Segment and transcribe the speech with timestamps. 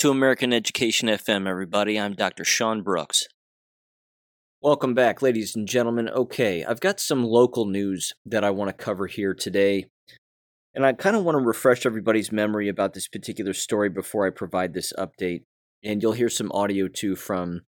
[0.00, 2.00] To American Education FM, everybody.
[2.00, 2.42] I'm Dr.
[2.42, 3.24] Sean Brooks.
[4.62, 6.08] Welcome back, ladies and gentlemen.
[6.08, 9.88] Okay, I've got some local news that I want to cover here today.
[10.74, 14.30] And I kind of want to refresh everybody's memory about this particular story before I
[14.30, 15.42] provide this update.
[15.84, 17.60] And you'll hear some audio too from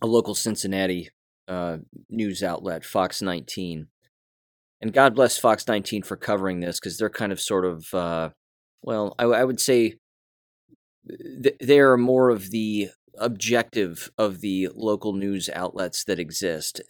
[0.00, 1.08] a local Cincinnati
[1.48, 1.78] uh,
[2.08, 3.88] news outlet, Fox 19.
[4.80, 8.28] And God bless Fox 19 for covering this because they're kind of sort of, uh,
[8.80, 9.96] well, I, I would say
[11.08, 16.80] th- they're more of the objective of the local news outlets that exist.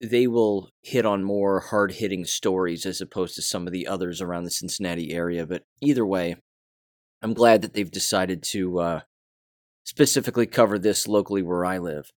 [0.00, 4.20] They will hit on more hard hitting stories as opposed to some of the others
[4.20, 5.46] around the Cincinnati area.
[5.46, 6.36] But either way,
[7.20, 9.00] I'm glad that they've decided to uh,
[9.84, 12.10] specifically cover this locally where I live.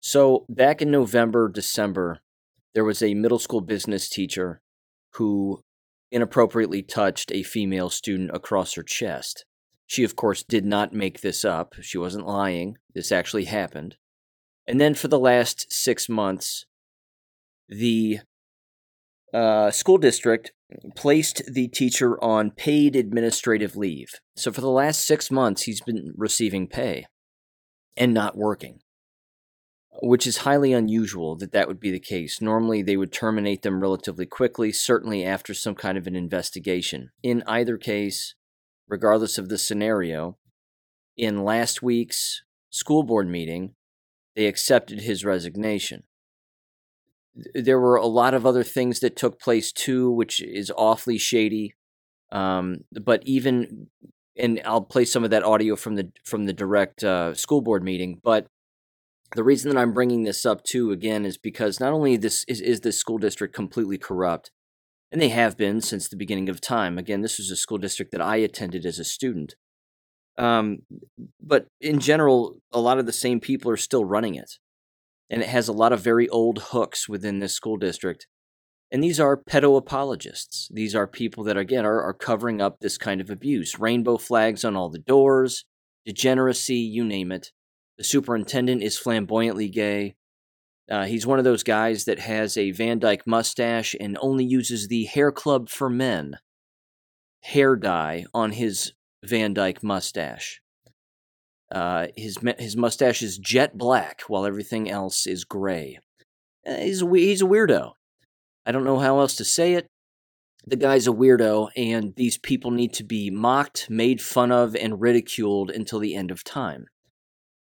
[0.00, 2.20] So, back in November, December,
[2.74, 4.60] there was a middle school business teacher
[5.14, 5.60] who
[6.12, 9.44] inappropriately touched a female student across her chest.
[9.88, 11.74] She, of course, did not make this up.
[11.80, 12.76] She wasn't lying.
[12.94, 13.96] This actually happened.
[14.66, 16.66] And then for the last six months,
[17.70, 18.20] the
[19.32, 20.52] uh, school district
[20.94, 24.10] placed the teacher on paid administrative leave.
[24.36, 27.06] So for the last six months, he's been receiving pay
[27.96, 28.80] and not working,
[30.02, 32.42] which is highly unusual that that would be the case.
[32.42, 37.08] Normally, they would terminate them relatively quickly, certainly after some kind of an investigation.
[37.22, 38.34] In either case,
[38.88, 40.36] regardless of the scenario.
[41.16, 43.74] In last week's school board meeting,
[44.36, 46.04] they accepted his resignation.
[47.54, 51.74] There were a lot of other things that took place too, which is awfully shady.
[52.30, 53.88] Um, but even,
[54.36, 57.82] and I'll play some of that audio from the from the direct uh, school board
[57.82, 58.20] meeting.
[58.22, 58.46] But
[59.34, 62.60] the reason that I'm bringing this up too again is because not only this is,
[62.60, 64.50] is this school district completely corrupt,
[65.10, 66.98] and they have been since the beginning of time.
[66.98, 69.54] Again, this was a school district that I attended as a student.
[70.36, 70.80] Um,
[71.40, 74.52] but in general, a lot of the same people are still running it.
[75.30, 78.26] And it has a lot of very old hooks within this school district.
[78.90, 80.68] And these are pedo apologists.
[80.72, 83.78] These are people that, again, are, are covering up this kind of abuse.
[83.78, 85.64] Rainbow flags on all the doors,
[86.06, 87.52] degeneracy, you name it.
[87.98, 90.14] The superintendent is flamboyantly gay.
[90.90, 94.88] Uh, he's one of those guys that has a Van Dyke mustache and only uses
[94.88, 96.38] the Hair Club for Men
[97.42, 98.92] hair dye on his
[99.24, 100.60] Van Dyke mustache.
[101.70, 105.98] Uh, his his mustache is jet black, while everything else is gray.
[106.66, 107.92] Uh, he's a, he's a weirdo.
[108.64, 109.86] I don't know how else to say it.
[110.66, 115.00] The guy's a weirdo, and these people need to be mocked, made fun of, and
[115.00, 116.86] ridiculed until the end of time.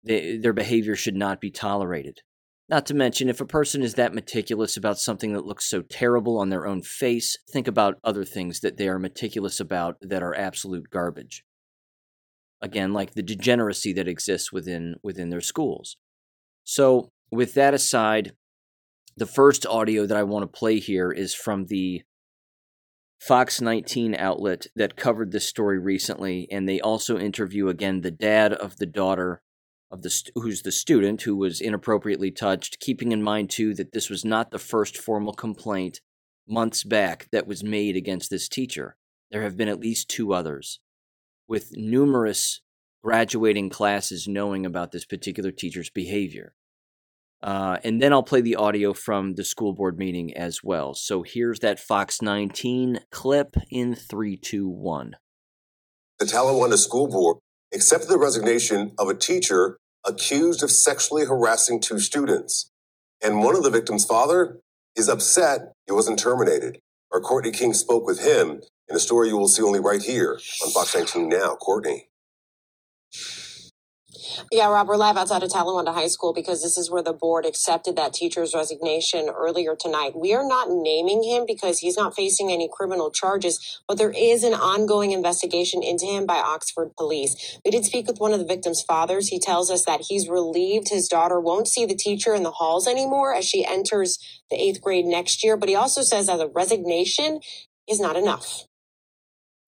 [0.04, 2.22] They, their behavior should not be tolerated.
[2.70, 6.38] Not to mention, if a person is that meticulous about something that looks so terrible
[6.38, 10.36] on their own face, think about other things that they are meticulous about that are
[10.36, 11.44] absolute garbage.
[12.62, 15.98] Again, like the degeneracy that exists within within their schools.
[16.64, 18.34] So, with that aside,
[19.18, 22.04] the first audio that I want to play here is from the
[23.20, 28.54] Fox 19 outlet that covered this story recently, and they also interview again the dad
[28.54, 29.42] of the daughter
[29.92, 33.92] of the st- who's the student who was inappropriately touched, keeping in mind too that
[33.92, 36.02] this was not the first formal complaint
[36.48, 38.96] months back that was made against this teacher.
[39.32, 40.80] There have been at least two others,
[41.48, 42.62] with numerous
[43.04, 46.54] graduating classes knowing about this particular teacher's behavior.
[47.42, 50.94] Uh, and then I'll play the audio from the school board meeting as well.
[50.94, 55.16] So here's that Fox 19 clip in 321.
[56.20, 57.38] The Talawanda School Board
[57.74, 62.72] accepted the resignation of a teacher accused of sexually harassing two students.
[63.22, 64.60] And one of the victim's father
[64.96, 66.80] is upset he wasn't terminated.
[67.12, 70.40] Our Courtney King spoke with him in a story you will see only right here
[70.64, 71.56] on Fox 19 Now.
[71.56, 72.09] Courtney.
[74.52, 77.46] Yeah, Rob, we're live outside of Talawanda High School because this is where the board
[77.46, 80.14] accepted that teacher's resignation earlier tonight.
[80.16, 84.44] We are not naming him because he's not facing any criminal charges, but there is
[84.44, 87.60] an ongoing investigation into him by Oxford police.
[87.66, 89.28] We did speak with one of the victim's fathers.
[89.28, 92.88] He tells us that he's relieved his daughter won't see the teacher in the halls
[92.88, 94.18] anymore as she enters
[94.50, 97.40] the eighth grade next year, but he also says that the resignation
[97.88, 98.66] is not enough.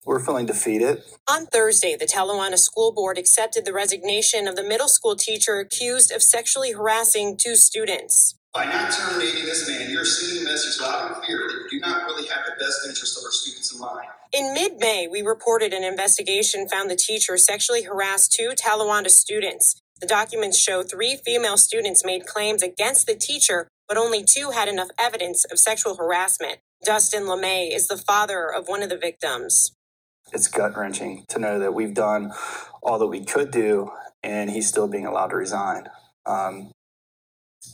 [0.04, 1.04] We're feeling defeated.
[1.28, 6.10] On Thursday, the Talawanda School Board accepted the resignation of the middle school teacher accused
[6.10, 8.34] of sexually harassing two students.
[8.52, 11.86] By not terminating this man, you're sending a message loud and clear that you do
[11.86, 14.08] not really have the best interest of our students in mind.
[14.32, 19.80] In mid May, we reported an investigation found the teacher sexually harassed two Talawanda students.
[20.00, 24.68] The documents show three female students made claims against the teacher, but only two had
[24.68, 26.58] enough evidence of sexual harassment.
[26.84, 29.70] Dustin LeMay is the father of one of the victims.
[30.32, 32.32] It's gut wrenching to know that we've done
[32.82, 33.90] all that we could do,
[34.22, 35.88] and he's still being allowed to resign.
[36.26, 36.72] Um,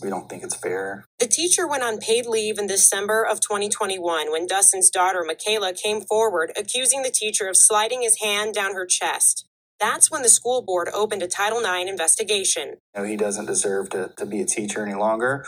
[0.03, 1.07] we don't think it's fair.
[1.19, 6.03] The teacher went on paid leave in December of 2021 when Dustin's daughter, Michaela, came
[6.03, 9.47] forward accusing the teacher of sliding his hand down her chest.
[9.81, 12.77] That's when the school board opened a Title IX investigation.
[12.97, 15.47] Know, he doesn't deserve to, to be a teacher any longer.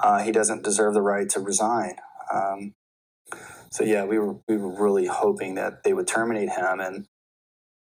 [0.00, 1.96] Uh, he doesn't deserve the right to resign.
[2.32, 2.74] Um,
[3.72, 7.06] so yeah, we were we were really hoping that they would terminate him and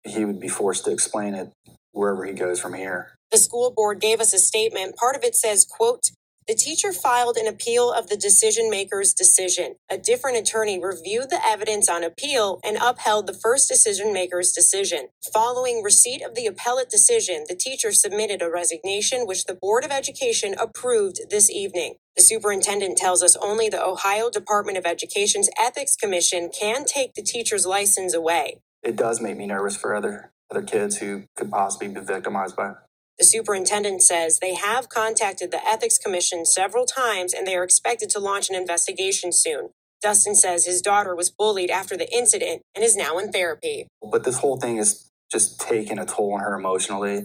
[0.04, 1.52] he would be forced to explain it
[1.90, 3.18] wherever he goes from here.
[3.32, 4.96] The school board gave us a statement.
[4.96, 6.10] Part of it says, quote,
[6.46, 9.76] the teacher filed an appeal of the decision maker's decision.
[9.90, 15.08] A different attorney reviewed the evidence on appeal and upheld the first decision maker's decision.
[15.32, 19.92] Following receipt of the appellate decision, the teacher submitted a resignation, which the Board of
[19.92, 21.94] Education approved this evening.
[22.16, 27.22] The superintendent tells us only the Ohio Department of Education's Ethics Commission can take the
[27.22, 28.60] teacher's license away.
[28.82, 32.70] It does make me nervous for other other kids who could possibly be victimized by
[32.70, 32.74] it.
[33.18, 38.10] the superintendent says they have contacted the Ethics Commission several times and they are expected
[38.10, 39.70] to launch an investigation soon.
[40.02, 43.86] Dustin says his daughter was bullied after the incident and is now in therapy.
[44.02, 47.18] But this whole thing is just taking a toll on her emotionally.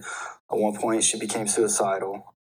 [0.49, 2.33] At one point, she became suicidal.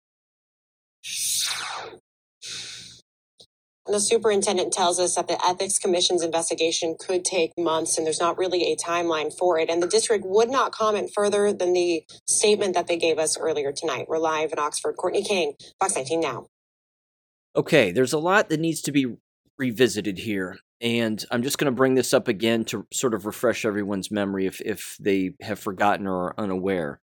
[3.87, 8.39] The superintendent tells us that the Ethics Commission's investigation could take months and there's not
[8.39, 9.69] really a timeline for it.
[9.69, 13.73] And the district would not comment further than the statement that they gave us earlier
[13.73, 14.07] tonight.
[14.09, 14.97] We're live in Oxford.
[14.97, 16.47] Courtney King, Fox 19 Now.
[17.55, 19.17] Okay, there's a lot that needs to be
[19.59, 20.57] revisited here.
[20.81, 24.47] And I'm just going to bring this up again to sort of refresh everyone's memory
[24.47, 27.01] if, if they have forgotten or are unaware.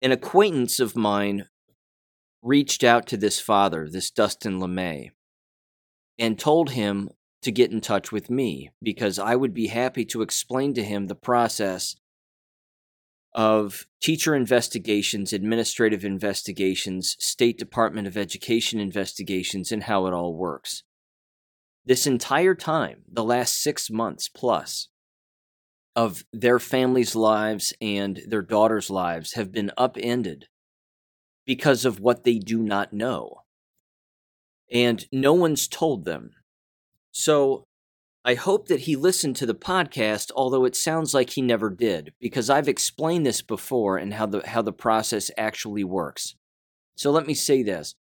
[0.00, 1.46] An acquaintance of mine
[2.42, 5.10] reached out to this father, this Dustin LeMay,
[6.18, 7.10] and told him
[7.42, 11.06] to get in touch with me because I would be happy to explain to him
[11.06, 11.96] the process
[13.32, 20.82] of teacher investigations, administrative investigations, State Department of Education investigations, and how it all works.
[21.84, 24.88] This entire time, the last six months plus,
[25.94, 30.46] of their families' lives and their daughters' lives have been upended
[31.48, 33.40] because of what they do not know.
[34.70, 36.32] And no one's told them.
[37.10, 37.64] So
[38.22, 42.12] I hope that he listened to the podcast, although it sounds like he never did,
[42.20, 46.36] because I've explained this before and how the how the process actually works.
[46.96, 47.94] So let me say this.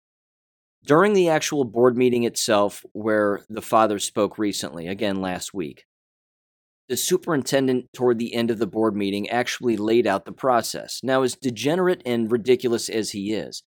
[0.82, 5.84] During the actual board meeting itself, where the father spoke recently, again last week,
[6.88, 11.00] the superintendent, toward the end of the board meeting, actually laid out the process.
[11.02, 13.62] Now, as degenerate and ridiculous as he is,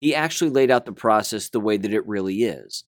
[0.00, 2.84] he actually laid out the process the way that it really is.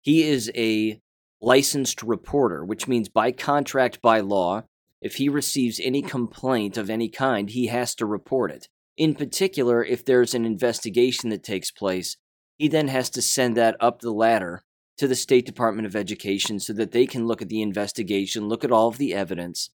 [0.00, 1.00] He is a
[1.40, 4.64] licensed reporter, which means by contract, by law,
[5.00, 8.68] if he receives any complaint of any kind, he has to report it.
[8.96, 12.16] In particular, if there's an investigation that takes place,
[12.56, 14.63] he then has to send that up the ladder
[14.98, 18.64] to the State Department of Education so that they can look at the investigation, look
[18.64, 19.70] at all of the evidence,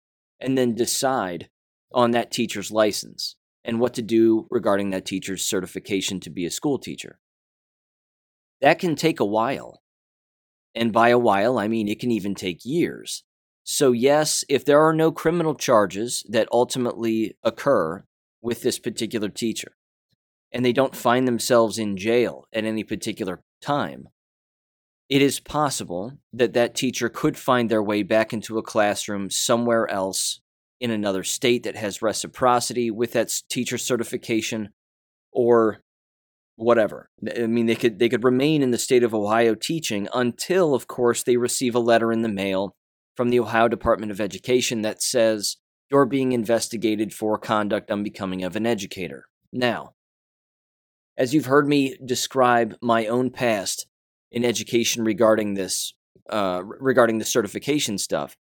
[0.40, 1.48] and then decide
[1.92, 6.50] on that teacher's license and what to do regarding that teacher's certification to be a
[6.50, 7.18] school teacher.
[8.60, 9.82] That can take a while.
[10.74, 13.22] And by a while, I mean it can even take years.
[13.62, 18.04] So, yes, if there are no criminal charges that ultimately occur
[18.42, 19.76] with this particular teacher,
[20.52, 24.08] and they don't find themselves in jail at any particular time,
[25.08, 29.88] it is possible that that teacher could find their way back into a classroom somewhere
[29.90, 30.40] else
[30.80, 34.70] in another state that has reciprocity with that teacher certification
[35.32, 35.80] or
[36.56, 37.10] whatever.
[37.36, 40.86] I mean they could they could remain in the state of Ohio teaching until of
[40.86, 42.74] course they receive a letter in the mail
[43.16, 45.56] from the Ohio Department of Education that says
[45.90, 49.26] you're being investigated for conduct unbecoming of an educator.
[49.52, 49.94] Now,
[51.16, 53.86] as you've heard me describe my own past
[54.34, 55.94] in education regarding this,
[56.28, 58.36] uh, regarding the certification stuff.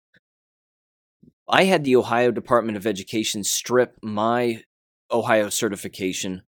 [1.49, 4.63] I had the Ohio Department of Education strip my
[5.11, 6.43] Ohio certification,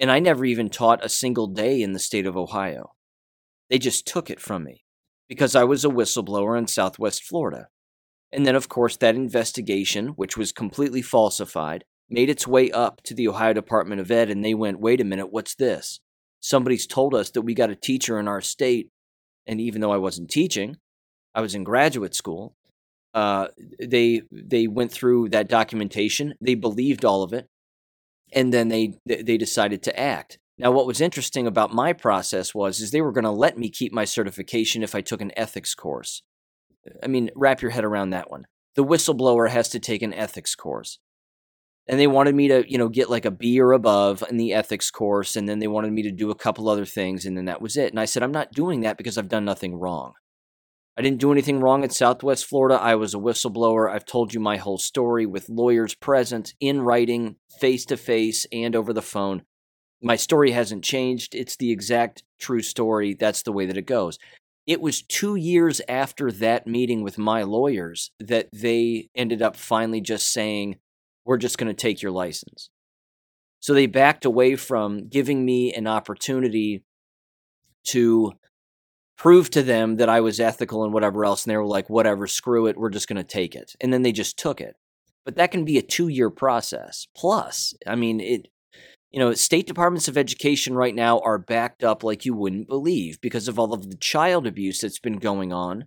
[0.00, 2.94] and I never even taught a single day in the state of Ohio.
[3.68, 4.84] They just took it from me
[5.28, 7.68] because I was a whistleblower in Southwest Florida.
[8.32, 13.14] And then, of course, that investigation, which was completely falsified, made its way up to
[13.14, 16.00] the Ohio Department of Ed, and they went, wait a minute, what's this?
[16.42, 18.90] Somebody's told us that we got a teacher in our state,
[19.46, 20.76] and even though I wasn't teaching,
[21.34, 22.54] I was in graduate school.
[23.14, 26.34] Uh, they they went through that documentation.
[26.40, 27.46] They believed all of it,
[28.32, 30.38] and then they they decided to act.
[30.58, 33.68] Now, what was interesting about my process was is they were going to let me
[33.70, 36.22] keep my certification if I took an ethics course.
[37.02, 38.44] I mean, wrap your head around that one.
[38.74, 40.98] the whistleblower has to take an ethics course.
[41.88, 44.52] And they wanted me to, you know, get like a B or above in the
[44.54, 45.34] ethics course.
[45.34, 47.26] And then they wanted me to do a couple other things.
[47.26, 47.90] And then that was it.
[47.90, 50.12] And I said, I'm not doing that because I've done nothing wrong.
[50.96, 52.78] I didn't do anything wrong in Southwest Florida.
[52.80, 53.90] I was a whistleblower.
[53.90, 58.76] I've told you my whole story with lawyers present, in writing, face to face, and
[58.76, 59.42] over the phone.
[60.02, 61.34] My story hasn't changed.
[61.34, 63.14] It's the exact true story.
[63.14, 64.18] That's the way that it goes.
[64.66, 70.00] It was two years after that meeting with my lawyers that they ended up finally
[70.00, 70.76] just saying,
[71.24, 72.70] We're just going to take your license.
[73.60, 76.82] So they backed away from giving me an opportunity
[77.84, 78.32] to
[79.16, 81.44] prove to them that I was ethical and whatever else.
[81.44, 83.76] And they were like, whatever, screw it, we're just going to take it.
[83.80, 84.76] And then they just took it.
[85.24, 87.06] But that can be a two year process.
[87.16, 88.48] Plus, I mean, it,
[89.12, 93.20] you know, state departments of education right now are backed up like you wouldn't believe
[93.20, 95.84] because of all of the child abuse that's been going on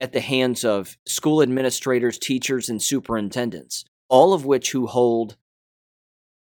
[0.00, 5.36] at the hands of school administrators, teachers, and superintendents, all of which who hold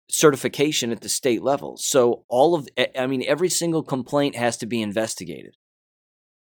[0.09, 1.76] certification at the state level.
[1.76, 5.57] So all of I mean every single complaint has to be investigated.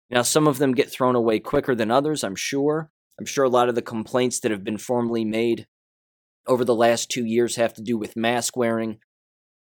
[0.09, 2.91] Now, some of them get thrown away quicker than others, I'm sure.
[3.19, 5.65] I'm sure a lot of the complaints that have been formally made
[6.45, 8.99] over the last two years have to do with mask wearing,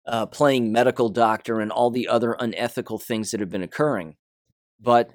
[0.06, 4.18] uh, playing medical doctor, and all the other unethical things that have been occurring.
[4.80, 5.12] But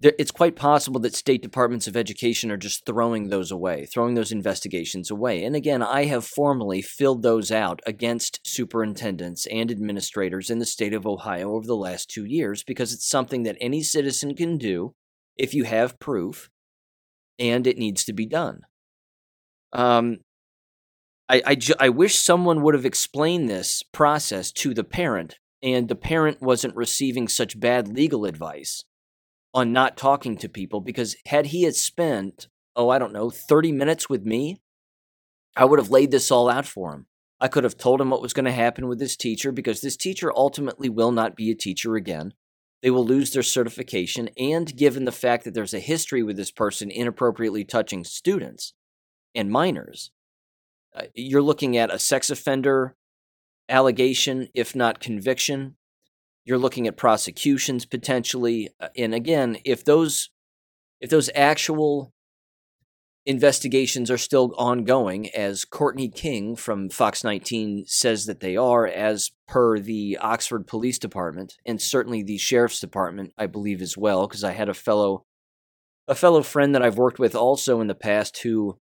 [0.00, 4.30] it's quite possible that state departments of education are just throwing those away, throwing those
[4.30, 5.42] investigations away.
[5.42, 10.94] And again, I have formally filled those out against superintendents and administrators in the state
[10.94, 14.94] of Ohio over the last two years because it's something that any citizen can do
[15.36, 16.48] if you have proof
[17.40, 18.60] and it needs to be done.
[19.72, 20.18] Um,
[21.28, 25.96] I, I, I wish someone would have explained this process to the parent and the
[25.96, 28.84] parent wasn't receiving such bad legal advice
[29.54, 33.72] on not talking to people because had he had spent, oh, I don't know, 30
[33.72, 34.60] minutes with me,
[35.56, 37.06] I would have laid this all out for him.
[37.40, 39.96] I could have told him what was going to happen with this teacher because this
[39.96, 42.34] teacher ultimately will not be a teacher again.
[42.82, 44.28] They will lose their certification.
[44.38, 48.74] And given the fact that there's a history with this person inappropriately touching students
[49.34, 50.10] and minors,
[50.94, 52.96] uh, you're looking at a sex offender
[53.68, 55.76] allegation, if not conviction,
[56.48, 60.30] you're looking at prosecutions potentially, uh, and again, if those
[60.98, 62.10] if those actual
[63.26, 69.30] investigations are still ongoing, as Courtney King from Fox 19 says that they are, as
[69.46, 74.42] per the Oxford Police Department, and certainly the Sheriff's Department, I believe as well, because
[74.42, 75.24] I had a fellow
[76.08, 78.78] a fellow friend that I've worked with also in the past who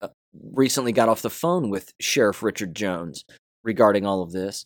[0.00, 3.26] uh, recently got off the phone with Sheriff Richard Jones
[3.62, 4.64] regarding all of this.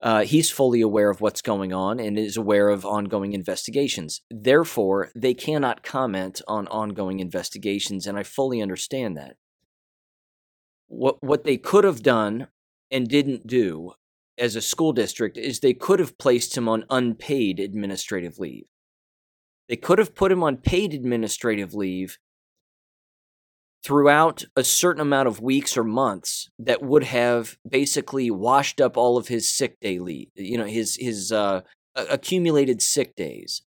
[0.00, 4.22] Uh, he's fully aware of what's going on and is aware of ongoing investigations.
[4.30, 9.36] Therefore, they cannot comment on ongoing investigations, and I fully understand that.
[10.86, 12.48] What what they could have done
[12.90, 13.92] and didn't do
[14.38, 18.66] as a school district is they could have placed him on unpaid administrative leave.
[19.68, 22.18] They could have put him on paid administrative leave
[23.84, 29.16] throughout a certain amount of weeks or months that would have basically washed up all
[29.16, 31.60] of his sick day leave, you know, his his uh,
[31.94, 33.62] accumulated sick days.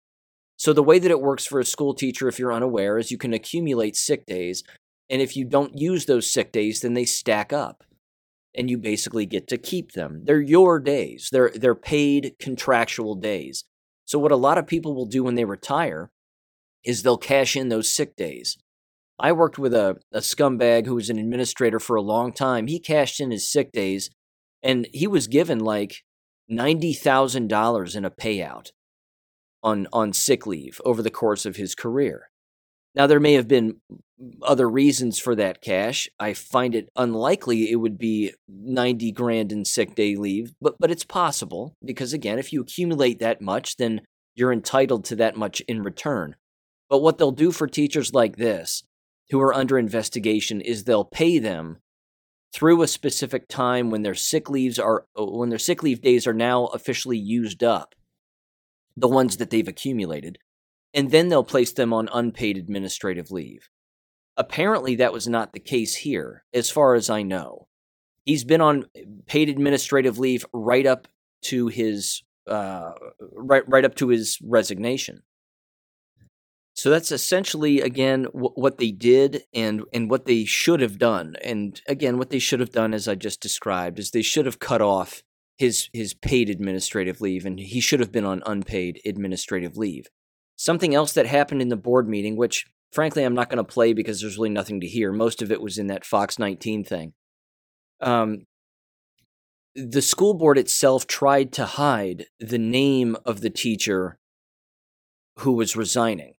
[0.56, 3.18] So the way that it works for a school teacher, if you're unaware, is you
[3.18, 4.64] can accumulate sick days,
[5.10, 7.84] and if you don't use those sick days, then they stack up,
[8.56, 10.22] and you basically get to keep them.
[10.24, 11.30] They're your days.
[11.32, 13.66] They're they're paid contractual days.
[14.06, 16.10] So what a lot of people will do when they retire
[16.84, 18.58] is they'll cash in those sick days
[19.20, 22.68] I worked with a, a scumbag who was an administrator for a long time.
[22.68, 24.10] He cashed in his sick days
[24.62, 26.04] and he was given like
[26.52, 28.72] $90,000 in a payout
[29.64, 32.30] on, on sick leave over the course of his career.
[32.96, 33.78] Now, there may have been
[34.42, 36.10] other reasons for that cash.
[36.20, 40.90] I find it unlikely it would be 90 grand in sick day leave, but, but
[40.90, 44.02] it's possible because, again, if you accumulate that much, then
[44.36, 46.36] you're entitled to that much in return.
[46.90, 48.84] But what they'll do for teachers like this
[49.30, 51.78] who are under investigation is they'll pay them
[52.54, 56.34] through a specific time when their sick leaves are when their sick leave days are
[56.34, 57.94] now officially used up
[58.96, 60.40] the ones that they've accumulated
[60.94, 63.70] and then they'll place them on unpaid administrative leave.
[64.38, 67.68] Apparently that was not the case here as far as i know.
[68.24, 68.86] He's been on
[69.26, 71.08] paid administrative leave right up
[71.44, 72.92] to his uh,
[73.34, 75.22] right right up to his resignation
[76.78, 81.36] so that's essentially again w- what they did and and what they should have done.
[81.44, 84.60] And again, what they should have done, as I just described, is they should have
[84.60, 85.24] cut off
[85.58, 90.06] his his paid administrative leave, and he should have been on unpaid administrative leave.
[90.56, 93.94] Something else that happened in the board meeting, which frankly, I'm not going to play
[93.94, 95.12] because there's really nothing to hear.
[95.12, 97.14] Most of it was in that Fox 19 thing.
[98.02, 98.46] Um,
[99.74, 104.20] the school board itself tried to hide the name of the teacher
[105.38, 106.34] who was resigning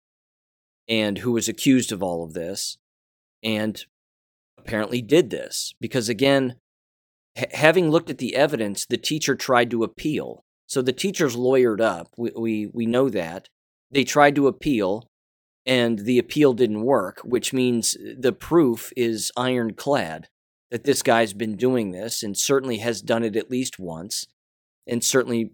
[0.88, 2.78] and who was accused of all of this
[3.42, 3.84] and
[4.58, 5.74] apparently did this.
[5.80, 6.56] Because again
[7.52, 10.44] having looked at the evidence the teacher tried to appeal.
[10.66, 12.08] So the teacher's lawyered up.
[12.16, 13.48] We, we we know that.
[13.90, 15.08] They tried to appeal
[15.68, 20.28] and the appeal didn't work which means the proof is ironclad
[20.70, 24.26] that this guy's been doing this and certainly has done it at least once
[24.86, 25.50] and certainly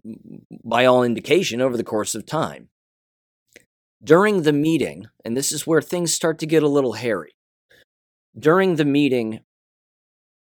[0.63, 2.69] by all indication over the course of time
[4.05, 7.35] during the meeting, and this is where things start to get a little hairy.
[8.37, 9.39] During the meeting,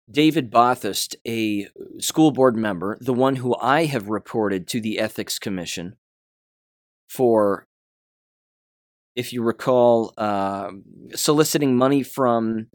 [0.10, 1.68] David Bothast, a
[2.00, 5.96] school board member, the one who I have reported to the Ethics Commission
[7.08, 7.68] for,
[9.16, 10.72] if you recall, uh,
[11.14, 12.68] soliciting money from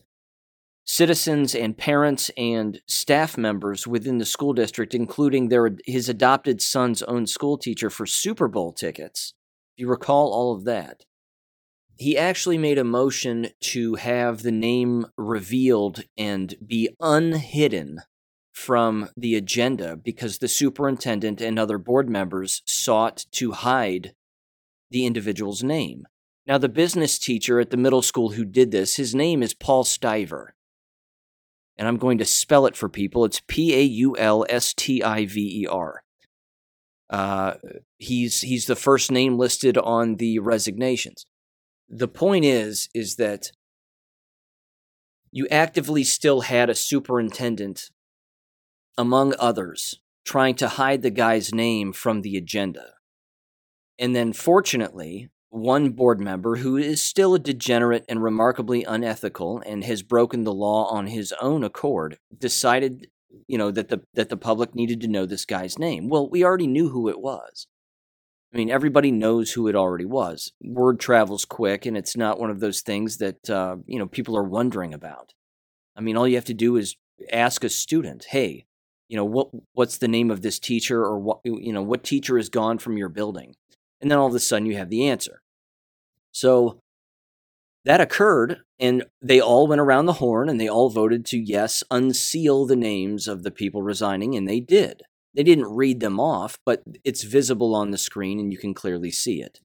[0.84, 7.02] citizens and parents and staff members within the school district, including their his adopted son's
[7.02, 9.34] own school teacher for Super Bowl tickets
[9.80, 11.04] you recall all of that?
[11.96, 18.00] He actually made a motion to have the name revealed and be unhidden
[18.52, 24.14] from the agenda because the superintendent and other board members sought to hide
[24.90, 26.06] the individual's name.
[26.46, 29.84] Now, the business teacher at the middle school who did this, his name is Paul
[29.84, 30.49] Stiver.
[31.76, 33.25] And I'm going to spell it for people.
[33.25, 36.02] It's P A U L S T I V E R.
[37.10, 37.54] Uh,
[37.98, 41.26] he's he's the first name listed on the resignations.
[41.88, 43.50] The point is is that
[45.32, 47.90] you actively still had a superintendent
[48.96, 52.94] among others trying to hide the guy's name from the agenda.
[53.99, 59.82] And then fortunately, one board member who is still a degenerate and remarkably unethical and
[59.84, 63.08] has broken the law on his own accord decided
[63.47, 66.08] you know that the that the public needed to know this guy's name.
[66.08, 67.66] Well, we already knew who it was.
[68.52, 70.52] I mean, everybody knows who it already was.
[70.60, 74.36] Word travels quick, and it's not one of those things that uh, you know people
[74.36, 75.32] are wondering about.
[75.97, 76.97] I mean, all you have to do is
[77.32, 78.66] ask a student, "Hey,
[79.08, 82.38] you know what what's the name of this teacher, or what you know what teacher
[82.38, 83.54] is gone from your building?"
[84.00, 85.43] And then all of a sudden, you have the answer.
[86.32, 86.80] So
[87.84, 91.82] that occurred, and they all went around the horn and they all voted to, yes,
[91.90, 95.02] unseal the names of the people resigning, and they did.
[95.34, 99.10] They didn't read them off, but it's visible on the screen and you can clearly
[99.10, 99.60] see it.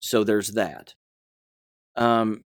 [0.00, 0.94] So there's that.
[1.96, 2.44] Um,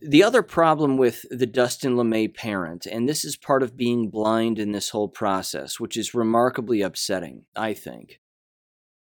[0.00, 4.58] the other problem with the Dustin LeMay parent, and this is part of being blind
[4.58, 8.20] in this whole process, which is remarkably upsetting, I think,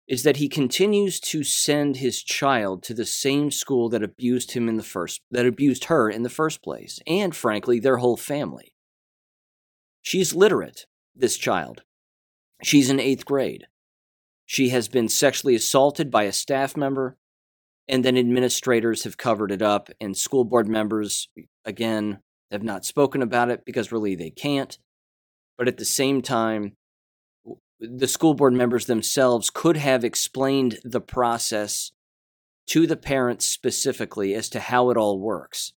[0.07, 4.69] is that he continues to send his child to the same school that abused him
[4.69, 8.75] in the first that abused her in the first place and frankly their whole family.
[10.03, 11.83] She's literate this child.
[12.63, 13.67] She's in 8th grade.
[14.45, 17.17] She has been sexually assaulted by a staff member
[17.89, 21.29] and then administrators have covered it up and school board members
[21.65, 22.19] again
[22.51, 24.79] have not spoken about it because really they can't.
[25.57, 26.77] But at the same time
[27.81, 31.93] the school board members themselves could have explained the process
[32.67, 35.73] to the parents specifically as to how it all works.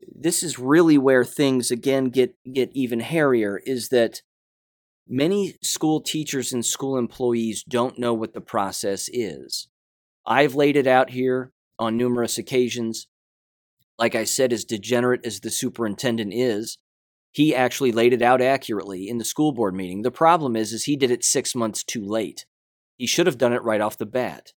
[0.00, 4.22] This is really where things again get get even hairier is that
[5.06, 9.68] many school teachers and school employees don't know what the process is.
[10.26, 13.06] I've laid it out here on numerous occasions.
[13.98, 16.78] Like I said, as degenerate as the superintendent is,
[17.36, 20.00] he actually laid it out accurately in the school board meeting.
[20.00, 22.46] The problem is, is he did it six months too late.
[22.96, 24.52] He should have done it right off the bat.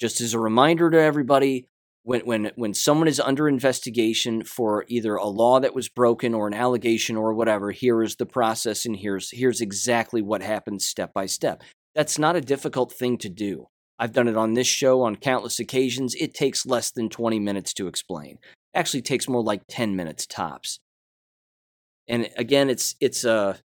[0.00, 1.68] Just as a reminder to everybody,
[2.04, 6.46] when when when someone is under investigation for either a law that was broken or
[6.46, 11.12] an allegation or whatever, here is the process and here's here's exactly what happens step
[11.12, 11.62] by step.
[11.94, 13.66] That's not a difficult thing to do.
[13.98, 16.14] I've done it on this show on countless occasions.
[16.14, 18.38] It takes less than 20 minutes to explain.
[18.72, 20.80] Actually takes more like 10 minutes tops.
[22.08, 23.58] And again, it's it's a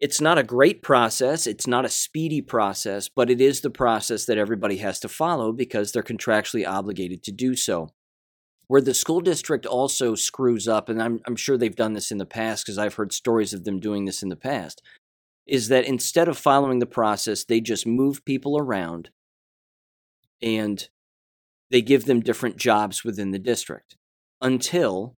[0.00, 4.24] it's not a great process, it's not a speedy process, but it is the process
[4.24, 7.90] that everybody has to follow because they're contractually obligated to do so.
[8.66, 12.18] Where the school district also screws up, and I'm, I'm sure they've done this in
[12.18, 14.80] the past because I've heard stories of them doing this in the past,
[15.46, 19.10] is that instead of following the process, they just move people around
[20.40, 20.88] and
[21.70, 23.96] they give them different jobs within the district
[24.40, 25.16] until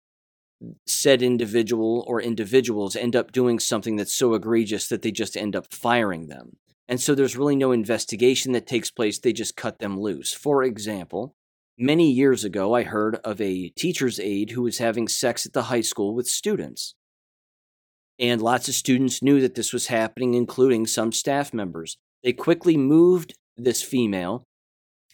[0.87, 5.57] said individual or individuals end up doing something that's so egregious that they just end
[5.57, 6.57] up firing them.
[6.89, 10.33] And so there's really no investigation that takes place, they just cut them loose.
[10.33, 11.35] For example,
[11.83, 15.63] Many years ago, I heard of a teacher's aide who was having sex at the
[15.63, 16.95] high school with students.
[18.19, 21.97] And lots of students knew that this was happening, including some staff members.
[22.23, 24.45] They quickly moved this female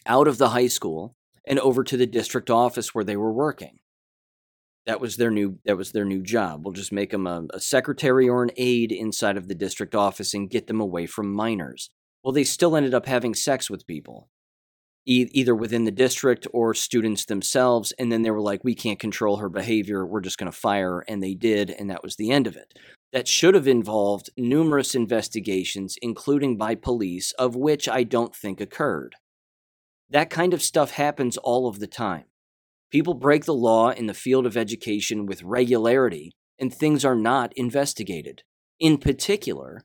[0.05, 1.13] out of the high school
[1.45, 3.79] and over to the district office where they were working.
[4.87, 6.65] That was their new that was their new job.
[6.65, 10.33] We'll just make them a, a secretary or an aide inside of the district office
[10.33, 11.91] and get them away from minors.
[12.23, 14.29] Well, they still ended up having sex with people
[15.07, 17.93] e- either within the district or students themselves.
[17.93, 20.05] And then they were like, we can't control her behavior.
[20.05, 21.03] We're just going to fire.
[21.07, 21.71] And they did.
[21.71, 22.77] And that was the end of it.
[23.13, 29.15] That should have involved numerous investigations, including by police, of which I don't think occurred.
[30.09, 32.25] That kind of stuff happens all of the time.
[32.91, 37.51] People break the law in the field of education with regularity, and things are not
[37.55, 38.43] investigated.
[38.79, 39.83] In particular,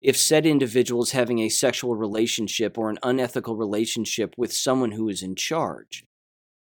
[0.00, 5.08] if said individual is having a sexual relationship or an unethical relationship with someone who
[5.08, 6.04] is in charge,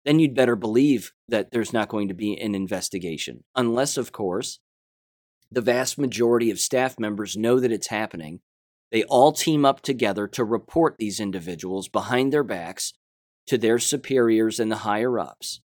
[0.05, 3.43] then you'd better believe that there's not going to be an investigation.
[3.55, 4.59] Unless, of course,
[5.51, 8.41] the vast majority of staff members know that it's happening.
[8.91, 12.93] They all team up together to report these individuals behind their backs
[13.47, 15.61] to their superiors and the higher ups.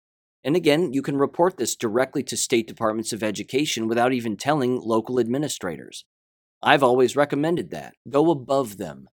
[0.44, 4.80] And again, you can report this directly to state departments of education without even telling
[4.80, 6.04] local administrators.
[6.62, 7.94] I've always recommended that.
[8.08, 9.08] Go above them.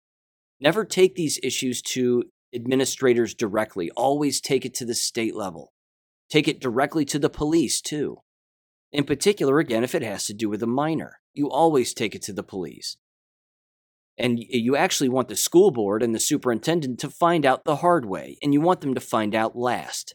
[0.59, 5.71] Never take these issues to administrators directly, always take it to the state level.
[6.29, 8.17] Take it directly to the police, too.
[8.91, 12.21] In particular, again, if it has to do with a minor, you always take it
[12.23, 12.97] to the police.
[14.21, 18.05] And you actually want the school board and the superintendent to find out the hard
[18.05, 20.13] way, and you want them to find out last.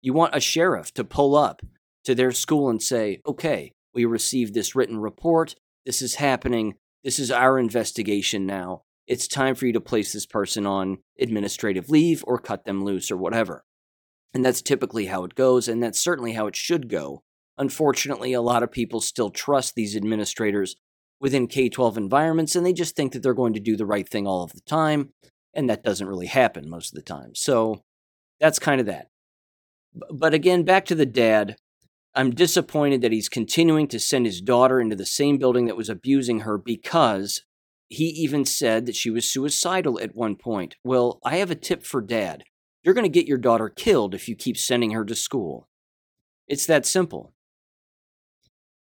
[0.00, 1.60] You want a sheriff to pull up
[2.04, 5.56] to their school and say, okay, we received this written report.
[5.84, 6.76] This is happening.
[7.04, 8.84] This is our investigation now.
[9.06, 13.10] It's time for you to place this person on administrative leave or cut them loose
[13.10, 13.62] or whatever.
[14.32, 17.24] And that's typically how it goes, and that's certainly how it should go.
[17.58, 20.76] Unfortunately, a lot of people still trust these administrators
[21.20, 24.08] within K 12 environments, and they just think that they're going to do the right
[24.08, 25.10] thing all of the time,
[25.54, 27.34] and that doesn't really happen most of the time.
[27.34, 27.82] So
[28.40, 29.08] that's kind of that.
[30.12, 31.56] But again, back to the dad.
[32.14, 35.88] I'm disappointed that he's continuing to send his daughter into the same building that was
[35.88, 37.42] abusing her because
[37.88, 40.76] he even said that she was suicidal at one point.
[40.84, 42.44] Well, I have a tip for dad.
[42.82, 45.68] You're going to get your daughter killed if you keep sending her to school.
[46.46, 47.34] It's that simple.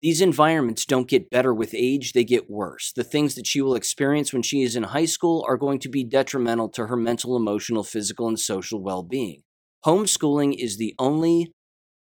[0.02, 2.92] These environments don't get better with age, they get worse.
[2.92, 5.90] The things that she will experience when she is in high school are going to
[5.90, 9.42] be detrimental to her mental, emotional, physical, and social well being.
[9.86, 11.52] Homeschooling is the only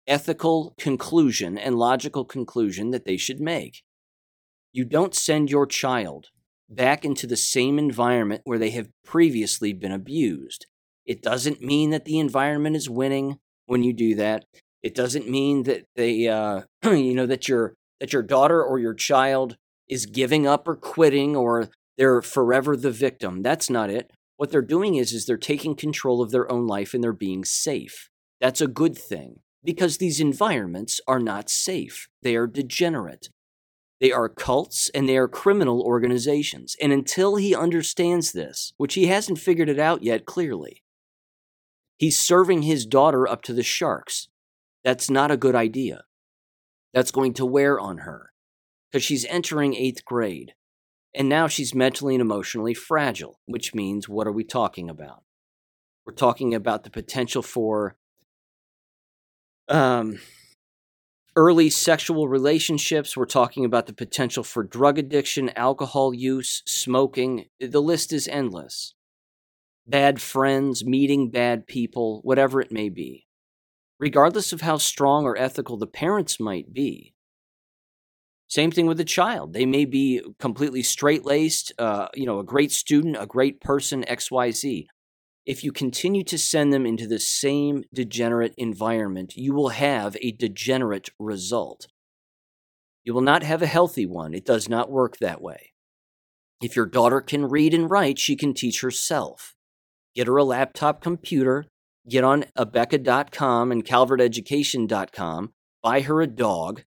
[0.07, 3.83] ethical conclusion and logical conclusion that they should make.
[4.71, 6.27] You don't send your child
[6.69, 10.65] back into the same environment where they have previously been abused.
[11.05, 14.45] It doesn't mean that the environment is winning when you do that.
[14.83, 18.93] It doesn't mean that they, uh, you know, that your that your daughter or your
[18.93, 19.55] child
[19.87, 23.41] is giving up or quitting or they're forever the victim.
[23.41, 24.11] That's not it.
[24.37, 27.45] What they're doing is is they're taking control of their own life and they're being
[27.45, 28.09] safe.
[28.41, 32.09] That's a good thing because these environments are not safe.
[32.21, 33.29] They are degenerate.
[34.01, 36.75] They are cults and they are criminal organizations.
[36.81, 40.83] And until he understands this, which he hasn't figured it out yet clearly,
[41.97, 44.27] he's serving his daughter up to the sharks.
[44.83, 46.03] That's not a good idea.
[46.93, 48.31] That's going to wear on her
[48.91, 50.53] because she's entering eighth grade.
[51.15, 55.23] And now she's mentally and emotionally fragile, which means what are we talking about?
[56.05, 57.95] We're talking about the potential for
[59.69, 60.19] um,
[61.35, 63.15] early sexual relationships.
[63.15, 67.45] We're talking about the potential for drug addiction, alcohol use, smoking.
[67.59, 68.95] The list is endless.
[69.87, 73.27] Bad friends, meeting bad people, whatever it may be.
[74.03, 77.13] Regardless of how strong or ethical the parents might be.
[78.47, 79.53] Same thing with the child.
[79.53, 84.03] They may be completely straight laced, uh, you know, a great student, a great person,
[84.03, 84.87] XYZ
[85.45, 90.31] if you continue to send them into the same degenerate environment, you will have a
[90.31, 91.87] degenerate result.
[93.03, 94.33] You will not have a healthy one.
[94.33, 95.73] It does not work that way.
[96.61, 99.55] If your daughter can read and write, she can teach herself.
[100.15, 101.65] Get her a laptop computer,
[102.07, 106.83] get on abeka.com and calverteducation.com, buy her a dog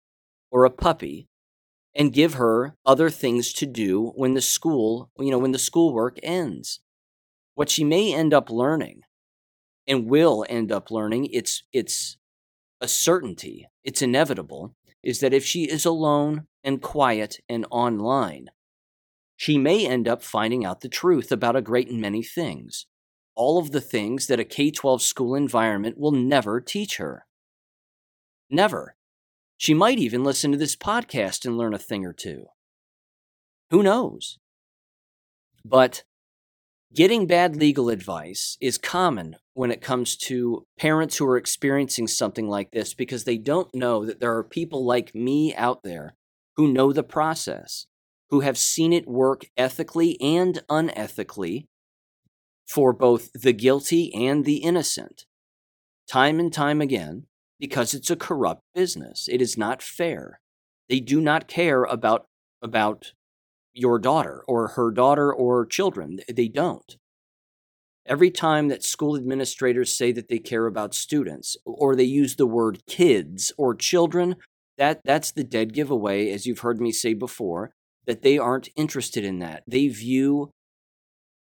[0.50, 1.28] or a puppy,
[1.94, 6.18] and give her other things to do when the school, you know, when the schoolwork
[6.22, 6.80] ends
[7.54, 9.00] what she may end up learning
[9.86, 12.18] and will end up learning, it's, it's
[12.80, 18.48] a certainty, it's inevitable, is that if she is alone and quiet and online,
[19.36, 22.86] she may end up finding out the truth about a great many things.
[23.36, 27.26] All of the things that a K 12 school environment will never teach her.
[28.50, 28.96] Never.
[29.56, 32.46] She might even listen to this podcast and learn a thing or two.
[33.70, 34.38] Who knows?
[35.64, 36.04] But
[36.94, 42.48] getting bad legal advice is common when it comes to parents who are experiencing something
[42.48, 46.14] like this because they don't know that there are people like me out there
[46.56, 47.86] who know the process,
[48.30, 51.66] who have seen it work ethically and unethically
[52.66, 55.24] for both the guilty and the innocent,
[56.10, 57.26] time and time again,
[57.58, 59.28] because it's a corrupt business.
[59.30, 60.40] It is not fair.
[60.88, 62.26] They do not care about,
[62.62, 63.12] about
[63.72, 66.20] your daughter or her daughter or children.
[66.28, 66.96] They don't.
[68.06, 72.46] Every time that school administrators say that they care about students or they use the
[72.46, 74.36] word kids or children,
[74.78, 77.72] that, that's the dead giveaway, as you've heard me say before,
[78.06, 79.64] that they aren't interested in that.
[79.66, 80.50] They view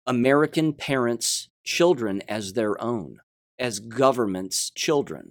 [0.10, 3.18] American parents' children as their own,
[3.60, 5.30] as government's children.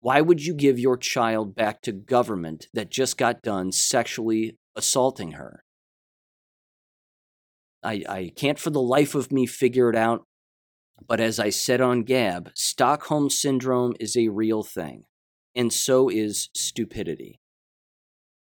[0.00, 5.32] Why would you give your child back to government that just got done sexually assaulting
[5.32, 5.64] her?
[7.82, 10.26] I, I can't for the life of me figure it out.
[11.08, 15.04] But as I said on Gab, Stockholm Syndrome is a real thing,
[15.54, 17.40] and so is stupidity.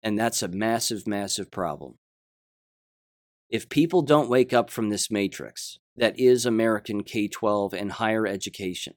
[0.02, 1.98] And that's a massive, massive problem.
[3.52, 8.26] If people don't wake up from this matrix that is American K 12 and higher
[8.26, 8.94] education,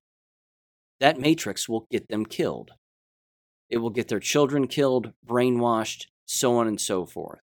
[1.02, 2.72] that matrix will get them killed.
[3.70, 7.41] It will get their children killed, brainwashed, so on and so forth.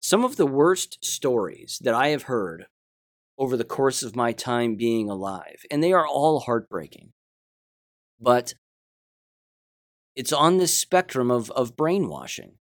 [0.00, 2.64] Some of the worst stories that I have heard
[3.36, 7.12] over the course of my time being alive, and they are all heartbreaking.
[8.18, 8.54] But
[10.16, 12.52] it's on this spectrum of, of brainwashing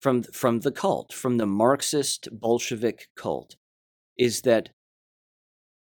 [0.00, 3.56] from, from the cult, from the Marxist Bolshevik cult,
[4.16, 4.70] is that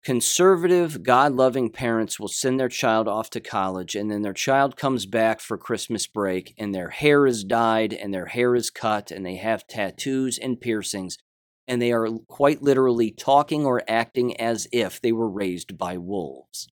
[0.05, 4.77] conservative, God loving parents will send their child off to college, and then their child
[4.77, 9.11] comes back for Christmas break, and their hair is dyed, and their hair is cut,
[9.11, 11.17] and they have tattoos and piercings,
[11.67, 16.69] and they are quite literally talking or acting as if they were raised by wolves,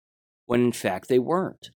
[0.46, 1.72] when in fact they weren't.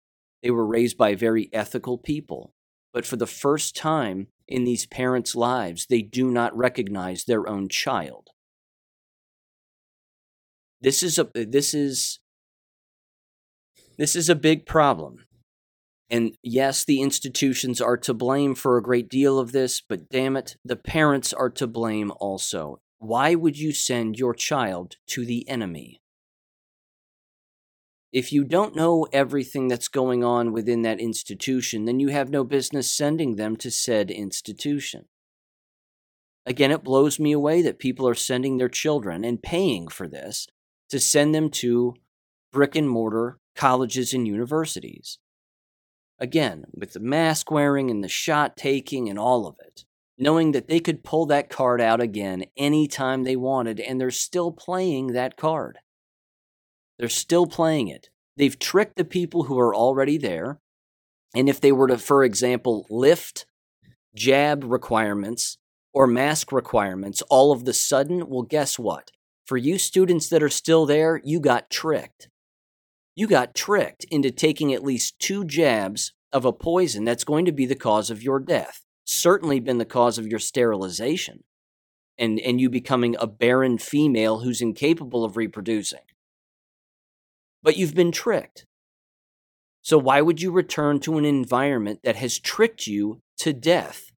[0.42, 2.54] They were raised by very ethical people.
[2.94, 7.70] But for the first time in these parents' lives, they do not recognize their own
[7.70, 8.30] child.
[10.82, 12.20] This is a this is
[13.98, 15.26] this is a big problem.
[16.10, 20.36] And yes, the institutions are to blame for a great deal of this, but damn
[20.36, 22.82] it, the parents are to blame also.
[23.00, 26.01] Why would you send your child to the enemy?
[28.12, 32.44] If you don't know everything that's going on within that institution, then you have no
[32.44, 35.06] business sending them to said institution.
[36.46, 40.48] Again, it blows me away that people are sending their children and paying for this
[40.90, 41.94] to send them to
[42.52, 45.20] brick and mortar colleges and universities.
[46.20, 49.86] Again, with the mask wearing and the shot taking and all of it,
[50.18, 54.52] knowing that they could pull that card out again anytime they wanted, and they're still
[54.52, 55.80] playing that card.
[57.02, 58.12] They're still playing it.
[58.38, 60.60] They've tricked the people who are already there.
[61.34, 63.48] And if they were to, for example, lift
[64.14, 65.58] jab requirements
[65.96, 69.10] or mask requirements all of the sudden, well, guess what?
[69.48, 72.30] For you students that are still there, you got tricked.
[73.16, 77.52] You got tricked into taking at least two jabs of a poison that's going to
[77.52, 78.86] be the cause of your death.
[79.06, 81.46] Certainly been the cause of your sterilization
[82.20, 86.02] and, and you becoming a barren female who's incapable of reproducing.
[87.64, 88.66] But you've been tricked.
[89.82, 94.12] So, why would you return to an environment that has tricked you to death?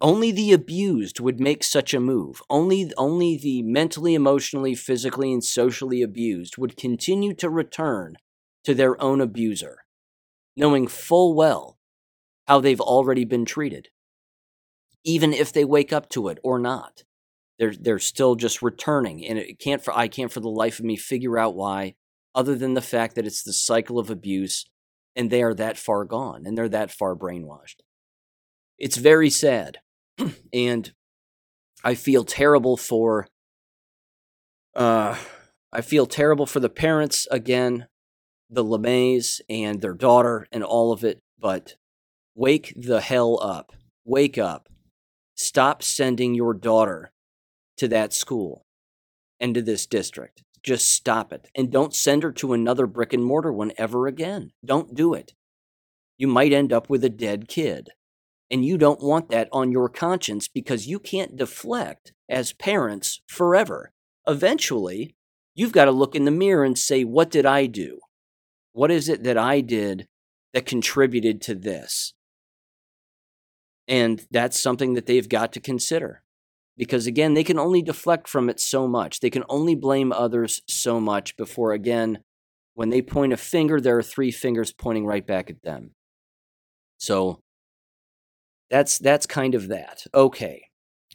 [0.00, 2.42] Only the abused would make such a move.
[2.50, 8.16] Only, only the mentally, emotionally, physically, and socially abused would continue to return
[8.64, 9.78] to their own abuser,
[10.56, 11.78] knowing full well
[12.48, 13.90] how they've already been treated.
[15.04, 17.04] Even if they wake up to it or not,
[17.62, 19.24] they're, they're still just returning.
[19.24, 21.94] And it can't for, I can't for the life of me figure out why,
[22.34, 24.66] other than the fact that it's the cycle of abuse
[25.14, 27.76] and they are that far gone and they're that far brainwashed.
[28.80, 29.78] It's very sad.
[30.52, 30.92] and
[31.84, 33.28] I feel terrible for
[34.74, 35.16] uh
[35.72, 37.86] I feel terrible for the parents again,
[38.50, 41.76] the LeMays and their daughter and all of it, but
[42.34, 43.70] wake the hell up.
[44.04, 44.68] Wake up.
[45.36, 47.11] Stop sending your daughter
[47.82, 48.64] to that school
[49.38, 50.42] and to this district.
[50.62, 51.48] Just stop it.
[51.54, 54.52] And don't send her to another brick and mortar one ever again.
[54.64, 55.34] Don't do it.
[56.16, 57.90] You might end up with a dead kid.
[58.50, 63.92] And you don't want that on your conscience because you can't deflect as parents forever.
[64.26, 65.14] Eventually,
[65.54, 68.00] You've got to look in the mirror and say, what did I do?
[68.72, 70.08] What is it that I did
[70.54, 72.14] that contributed to this?
[73.86, 76.21] And that's something that they've got to consider.
[76.76, 79.20] Because again, they can only deflect from it so much.
[79.20, 82.20] They can only blame others so much before, again,
[82.74, 85.90] when they point a finger, there are three fingers pointing right back at them.
[86.98, 87.40] So
[88.70, 90.04] that's that's kind of that.
[90.14, 90.68] Okay.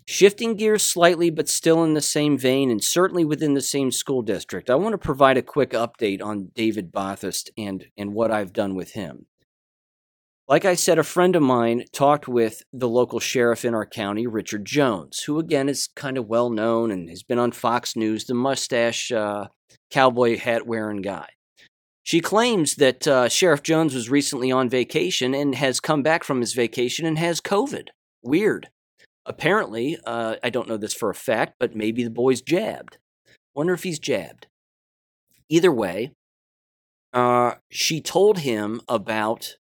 [0.05, 4.21] Shifting gears slightly, but still in the same vein and certainly within the same school
[4.21, 8.53] district, I want to provide a quick update on David Bothast and, and what I've
[8.53, 9.25] done with him.
[10.49, 14.27] Like I said, a friend of mine talked with the local sheriff in our county,
[14.27, 18.23] Richard Jones, who again is kind of well known and has been on Fox News,
[18.23, 19.47] the mustache uh,
[19.91, 21.27] cowboy hat wearing guy.
[22.03, 26.39] She claims that uh, Sheriff Jones was recently on vacation and has come back from
[26.39, 27.89] his vacation and has COVID.
[28.23, 28.69] Weird.
[29.25, 32.97] Apparently, uh, I don't know this for a fact, but maybe the boy's jabbed.
[33.53, 34.47] Wonder if he's jabbed.
[35.49, 36.13] Either way,
[37.11, 39.57] uh, she told him about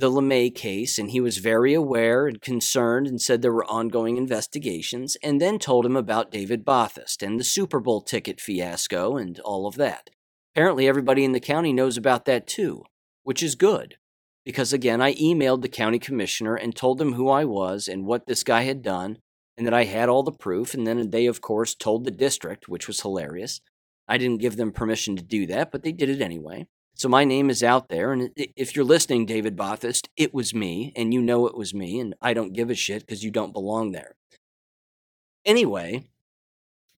[0.00, 4.16] the LeMay case, and he was very aware and concerned and said there were ongoing
[4.16, 9.38] investigations, and then told him about David Bothast and the Super Bowl ticket fiasco and
[9.40, 10.10] all of that.
[10.54, 12.82] Apparently, everybody in the county knows about that too,
[13.22, 13.96] which is good.
[14.44, 18.26] Because again, I emailed the county commissioner and told them who I was and what
[18.26, 19.18] this guy had done,
[19.56, 20.74] and that I had all the proof.
[20.74, 23.60] And then they, of course, told the district, which was hilarious.
[24.08, 26.66] I didn't give them permission to do that, but they did it anyway.
[27.00, 28.12] So my name is out there.
[28.12, 31.98] And if you're listening, David Bothast, it was me, and you know it was me,
[31.98, 34.16] and I don't give a shit because you don't belong there.
[35.46, 36.04] Anyway,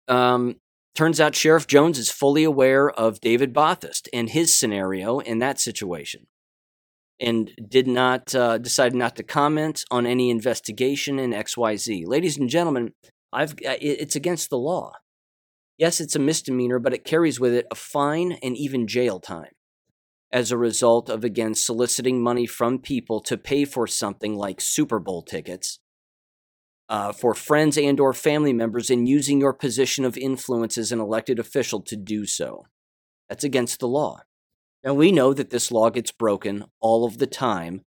[0.08, 0.56] um,
[0.96, 5.60] turns out Sheriff Jones is fully aware of David Bothast and his scenario in that
[5.60, 6.26] situation
[7.20, 12.08] and did not uh, decide not to comment on any investigation in XYZ.
[12.08, 12.92] Ladies and gentlemen,
[13.32, 14.94] I've uh, it's against the law.
[15.78, 19.52] Yes, it's a misdemeanor, but it carries with it a fine and even jail time
[20.32, 24.98] as a result of again soliciting money from people to pay for something like Super
[24.98, 25.78] Bowl tickets
[26.88, 31.00] uh, for friends and or family members and using your position of influence as an
[31.00, 32.66] elected official to do so.
[33.28, 34.20] That's against the law.
[34.84, 37.82] Now we know that this law gets broken all of the time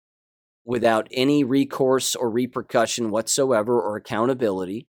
[0.65, 4.87] without any recourse or repercussion whatsoever or accountability.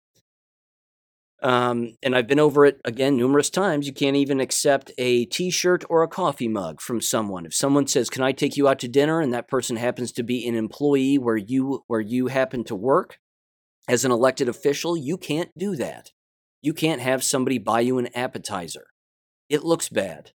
[1.41, 3.87] Um, and I've been over it again numerous times.
[3.87, 7.47] You can't even accept a t shirt or a coffee mug from someone.
[7.47, 9.21] If someone says, Can I take you out to dinner?
[9.21, 13.19] and that person happens to be an employee where you where you happen to work
[13.89, 16.11] as an elected official, you can't do that.
[16.61, 18.89] You can't have somebody buy you an appetizer.
[19.49, 20.33] It looks bad.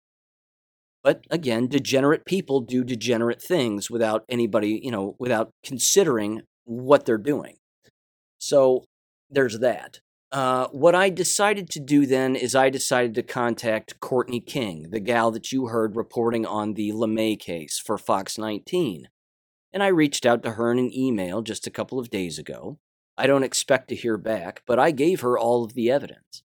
[1.03, 7.17] But again, degenerate people do degenerate things without anybody, you know, without considering what they're
[7.17, 7.57] doing.
[8.39, 8.85] So
[9.31, 10.01] there's that.
[10.33, 15.01] Uh, what I decided to do then is I decided to contact Courtney King, the
[15.01, 19.09] gal that you heard reporting on the LeMay case for Fox 19.
[19.73, 22.79] And I reached out to her in an email just a couple of days ago.
[23.19, 26.45] I don't expect to hear back, but I gave her all of the evidence.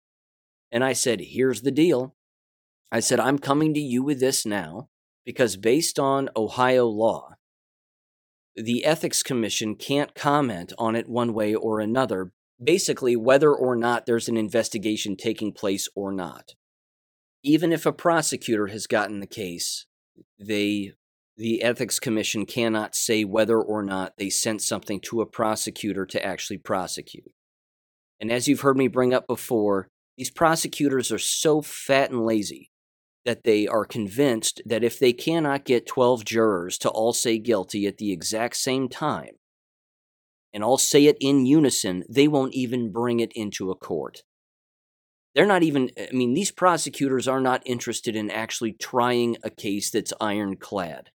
[0.71, 2.15] And I said, here's the deal.
[2.91, 4.89] I said, I'm coming to you with this now
[5.23, 7.35] because based on Ohio law,
[8.55, 12.31] the Ethics Commission can't comment on it one way or another
[12.61, 16.53] basically whether or not there's an investigation taking place or not.
[17.43, 19.85] Even if a prosecutor has gotten the case,
[20.39, 20.93] they
[21.37, 26.25] the ethics commission cannot say whether or not they sent something to a prosecutor to
[26.25, 27.31] actually prosecute.
[28.19, 32.71] And as you've heard me bring up before, these prosecutors are so fat and lazy
[33.23, 37.85] that they are convinced that if they cannot get 12 jurors to all say guilty
[37.85, 39.35] at the exact same time,
[40.57, 44.23] and all say it in unison, they won't even bring it into a court.
[45.35, 49.91] They're not even, I mean, these prosecutors are not interested in actually trying a case
[49.91, 51.11] that's ironclad.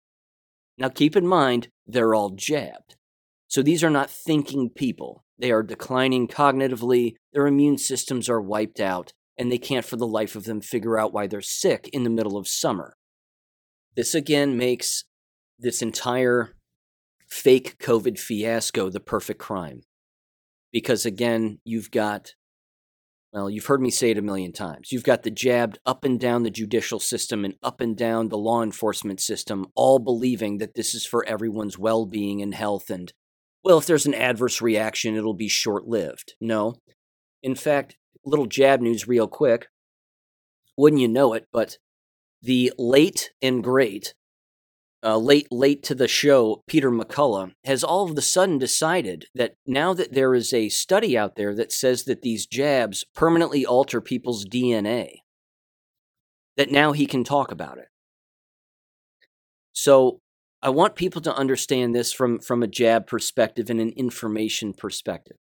[0.77, 2.97] Now, keep in mind, they're all jabbed.
[3.47, 5.23] So these are not thinking people.
[5.39, 10.05] They are declining cognitively, their immune systems are wiped out, and they can't for the
[10.05, 12.97] life of them figure out why they're sick in the middle of summer.
[13.95, 15.05] This again makes
[15.61, 16.57] this entire
[17.31, 19.83] fake COVID fiasco the perfect crime.
[20.73, 22.35] Because again, you've got,
[23.33, 24.93] well, you've heard me say it a million times.
[24.93, 28.39] You've got the jabbed up and down the judicial system and up and down the
[28.39, 32.91] law enforcement system, all believing that this is for everyone's well being and health.
[32.91, 33.13] And,
[33.65, 36.35] well, if there's an adverse reaction, it'll be short lived.
[36.41, 36.77] No.
[37.43, 39.69] In fact, little jab news real quick.
[40.77, 41.79] Wouldn't you know it, but
[42.43, 44.15] the late and great
[45.03, 49.55] uh, late late to the show, Peter McCullough has all of a sudden decided that
[49.67, 54.01] now that there is a study out there that says that these jabs permanently alter
[54.01, 55.21] people's DNA,
[56.57, 57.89] that now he can talk about it.
[59.73, 60.21] So
[60.61, 65.37] I want people to understand this from, from a jab perspective and an information perspective.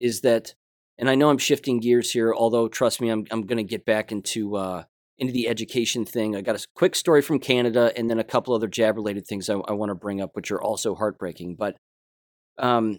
[0.00, 0.54] Is that,
[0.98, 3.86] and I know I'm shifting gears here, although trust me, I'm, I'm going to get
[3.86, 4.84] back into uh,
[5.18, 6.34] into the education thing.
[6.34, 9.48] I got a quick story from Canada and then a couple other jab related things
[9.48, 11.56] I, I want to bring up, which are also heartbreaking.
[11.56, 11.76] But
[12.58, 12.98] um,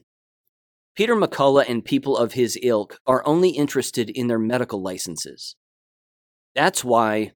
[0.95, 5.55] Peter McCullough and people of his ilk are only interested in their medical licenses.
[6.53, 7.33] That's why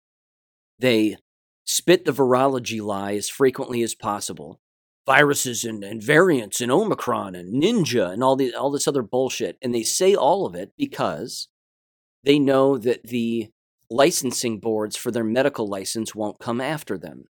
[0.79, 1.17] they
[1.65, 4.59] spit the virology lie as frequently as possible.
[5.05, 9.57] Viruses and, and variants and Omicron and Ninja and all, the, all this other bullshit.
[9.61, 11.49] And they say all of it because
[12.23, 13.49] they know that the
[13.89, 17.25] licensing boards for their medical license won't come after them.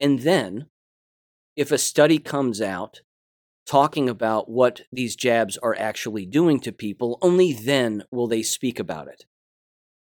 [0.00, 0.66] And then,
[1.56, 3.02] if a study comes out
[3.66, 8.78] talking about what these jabs are actually doing to people, only then will they speak
[8.78, 9.24] about it.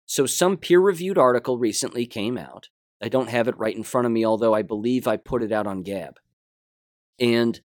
[0.05, 2.69] So, some peer reviewed article recently came out
[3.01, 5.51] I don't have it right in front of me, although I believe I put it
[5.51, 6.19] out on Gab.
[7.19, 7.59] And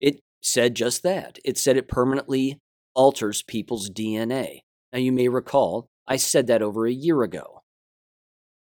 [0.00, 1.38] it said just that.
[1.44, 2.60] It said it permanently
[2.94, 4.60] alters people's DNA.
[4.92, 7.62] Now, you may recall, I said that over a year ago.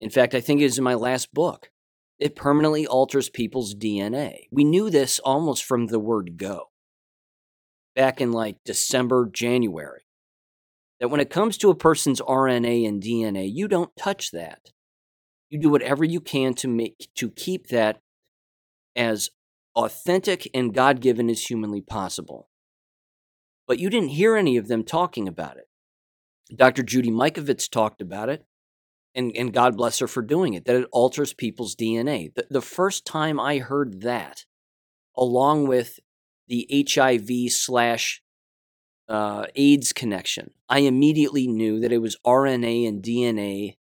[0.01, 1.69] In fact, I think it is in my last book.
[2.19, 4.47] It permanently alters people's DNA.
[4.51, 6.69] We knew this almost from the word go.
[7.95, 10.01] Back in like December, January.
[10.99, 14.71] That when it comes to a person's RNA and DNA, you don't touch that
[15.49, 17.99] you do whatever you can to make to keep that
[18.95, 19.29] as
[19.75, 22.49] authentic and God-given as humanly possible.
[23.67, 25.68] But you didn't hear any of them talking about it.
[26.55, 26.83] Dr.
[26.83, 28.45] Judy Mikovits talked about it,
[29.15, 32.33] and, and God bless her for doing it, that it alters people's DNA.
[32.33, 34.45] The, the first time I heard that,
[35.15, 35.99] along with
[36.47, 38.21] the HIV slash
[39.07, 43.77] uh, AIDS connection, I immediately knew that it was RNA and DNA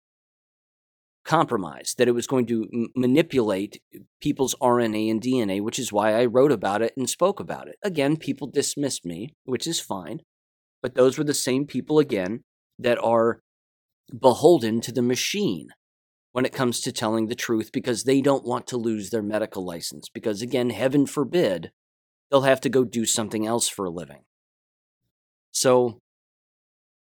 [1.25, 3.83] compromise, that it was going to m- manipulate
[4.21, 7.77] people's RNA and DNA, which is why I wrote about it and spoke about it.
[7.83, 10.21] Again, people dismissed me, which is fine,
[10.81, 12.45] but those were the same people again
[12.79, 13.41] that are
[14.19, 15.69] beholden to the machine
[16.33, 19.65] when it comes to telling the truth because they don't want to lose their medical
[19.65, 20.09] license.
[20.09, 21.73] Because again, heaven forbid,
[22.31, 24.23] they'll have to go do something else for a living.
[25.51, 25.99] So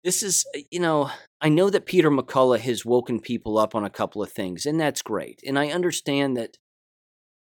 [0.05, 1.11] this is, uh, you know,
[1.41, 4.79] I know that Peter McCullough has woken people up on a couple of things, and
[4.79, 5.41] that's great.
[5.45, 6.59] And I understand that,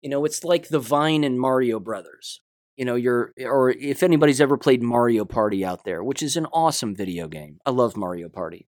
[0.03, 2.41] you know, it's like the Vine and Mario Brothers.
[2.81, 6.47] You know, you're, or if anybody's ever played Mario Party out there, which is an
[6.47, 7.59] awesome video game.
[7.66, 8.68] I love Mario Party.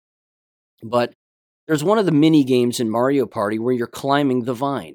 [0.81, 1.13] But
[1.67, 4.95] there's one of the mini games in Mario Party where you're climbing the vine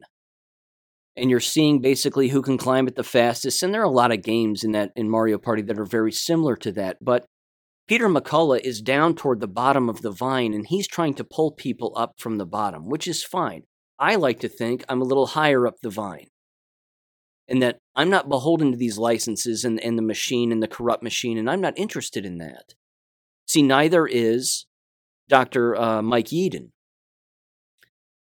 [1.18, 3.62] and you're seeing basically who can climb it the fastest.
[3.62, 6.14] And there are a lot of games in that in Mario Party that are very
[6.14, 6.96] similar to that.
[7.02, 7.26] But
[7.90, 11.52] Peter McCullough is down toward the bottom of the vine and he's trying to pull
[11.52, 13.64] people up from the bottom, which is fine.
[14.00, 16.28] I like to think I'm a little higher up the vine
[17.52, 21.04] and that I'm not beholden to these licenses and, and the machine and the corrupt
[21.04, 22.76] machine, and I'm not interested in that.
[23.46, 24.66] See, neither is
[25.28, 25.76] Dr.
[25.76, 26.70] Uh, Mike Yeadon.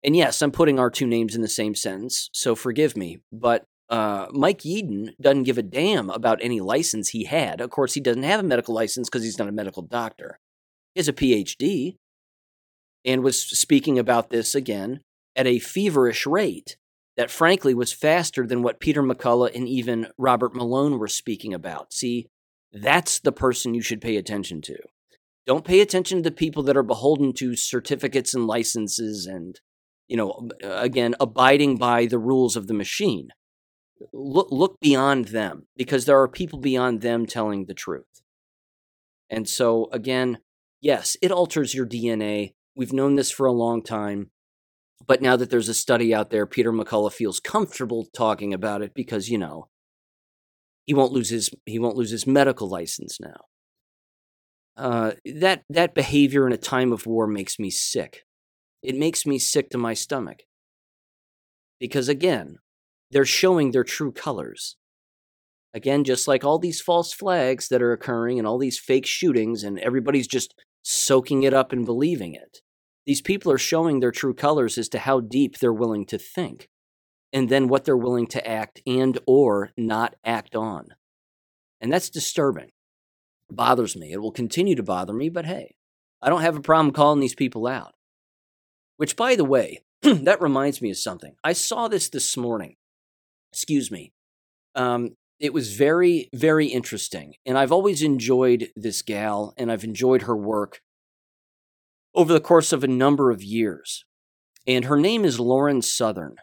[0.03, 3.65] And yes, I'm putting our two names in the same sentence, so forgive me, but
[3.91, 7.61] uh, Mike Yeadon doesn't give a damn about any license he had.
[7.61, 10.39] Of course, he doesn't have a medical license because he's not a medical doctor.
[10.95, 11.97] He has a PhD
[13.05, 15.01] and was speaking about this again
[15.37, 16.79] at a feverish rate
[17.19, 21.93] that, frankly, was faster than what Peter McCullough and even Robert Malone were speaking about.
[21.93, 22.29] See,
[22.73, 24.77] that's the person you should pay attention to.
[25.47, 29.61] Don't pay attention to the people that are beholden to certificates and licenses and,
[30.07, 33.29] you know, uh, again, abiding by the rules of the machine
[34.13, 38.23] look look beyond them because there are people beyond them telling the truth.
[39.31, 40.39] And so again,
[40.81, 42.55] yes, it alters your DNA.
[42.75, 44.31] We've known this for a long time.
[45.09, 48.93] But now that there's a study out there, Peter McCullough feels comfortable talking about it
[48.95, 49.69] because, you know,
[50.85, 53.41] he won't lose his he won't lose his medical license now.
[54.77, 58.25] Uh, that that behavior in a time of war makes me sick.
[58.83, 60.43] It makes me sick to my stomach.
[61.81, 62.59] Because again,
[63.11, 64.77] they're showing their true colors.
[65.73, 69.65] Again, just like all these false flags that are occurring and all these fake shootings,
[69.65, 72.61] and everybody's just soaking it up and believing it.
[73.09, 76.69] These people are showing their true colors as to how deep they're willing to think,
[77.33, 80.89] and then what they're willing to act and or not act on.
[81.81, 82.71] And that's disturbing.
[83.49, 84.13] It bothers me.
[84.13, 85.77] It will continue to bother me, but hey,
[86.21, 87.95] I don't have a problem calling these people out.
[88.99, 91.35] Which, by the way, that reminds me of something.
[91.43, 92.77] I saw this this morning
[93.55, 94.13] excuse me.
[94.75, 97.37] Um, it was very, very interesting.
[97.47, 100.83] And I've always enjoyed this gal and I've enjoyed her work
[102.19, 104.05] over the course of a number of years.
[104.67, 106.35] And her name is Lauren Southern.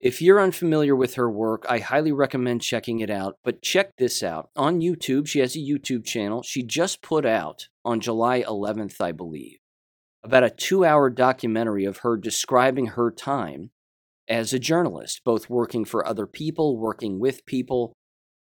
[0.00, 3.36] If you're unfamiliar with her work, I highly recommend checking it out.
[3.44, 4.48] But check this out.
[4.56, 6.42] On YouTube, she has a YouTube channel.
[6.42, 9.58] She just put out on July 11th, I believe,
[10.24, 13.72] about a two hour documentary of her describing her time
[14.26, 17.92] as a journalist, both working for other people, working with people,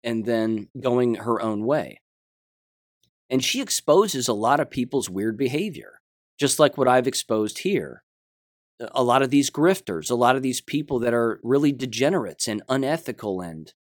[0.03, 2.01] and then going her own way.
[3.29, 6.01] And she exposes a lot of people's weird behavior,
[6.39, 8.03] just like what I've exposed here
[8.79, 12.61] a lot of these grifters, a lot of these people that are really degenerates and
[12.67, 13.73] unethical and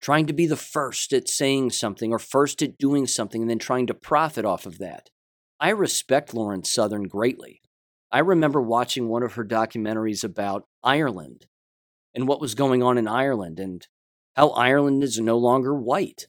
[0.00, 3.58] trying to be the first at saying something or first at doing something and then
[3.58, 5.10] trying to profit off of that.
[5.60, 7.60] I respect Lauren Southern greatly.
[8.10, 11.46] I remember watching one of her documentaries about Ireland
[12.14, 13.86] and what was going on in Ireland and
[14.34, 16.26] how Ireland is no longer white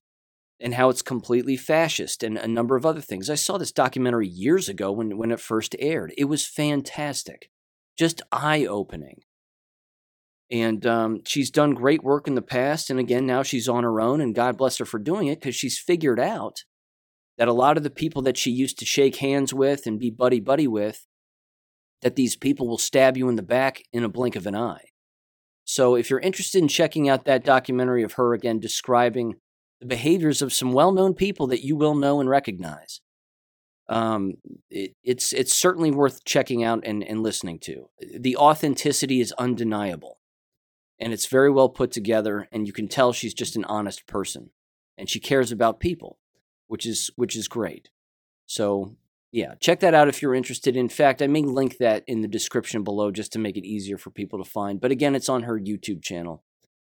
[0.62, 3.30] and how it's completely fascist and a number of other things.
[3.30, 6.14] I saw this documentary years ago when, when it first aired.
[6.18, 7.49] It was fantastic
[7.97, 9.22] just eye opening.
[10.49, 12.89] And um, she's done great work in the past.
[12.89, 15.55] And again, now she's on her own, and God bless her for doing it because
[15.55, 16.64] she's figured out
[17.38, 20.09] that a lot of the people that she used to shake hands with and be
[20.09, 21.05] buddy buddy with,
[22.01, 24.86] that these people will stab you in the back in a blink of an eye.
[25.64, 29.36] So if you're interested in checking out that documentary of her again describing
[29.82, 33.02] the behaviors of some well known people that you will know and recognize,
[33.90, 34.36] um,
[34.70, 37.90] it, it's it's certainly worth checking out and, and listening to.
[38.00, 40.20] The authenticity is undeniable,
[41.00, 42.48] and it's very well put together.
[42.52, 44.52] And you can tell she's just an honest person,
[44.98, 46.20] and she cares about people,
[46.68, 47.90] which is which is great.
[48.46, 48.96] So
[49.32, 50.76] yeah, check that out if you're interested.
[50.76, 53.98] In fact, I may link that in the description below just to make it easier
[53.98, 54.80] for people to find.
[54.80, 56.44] But again, it's on her YouTube channel,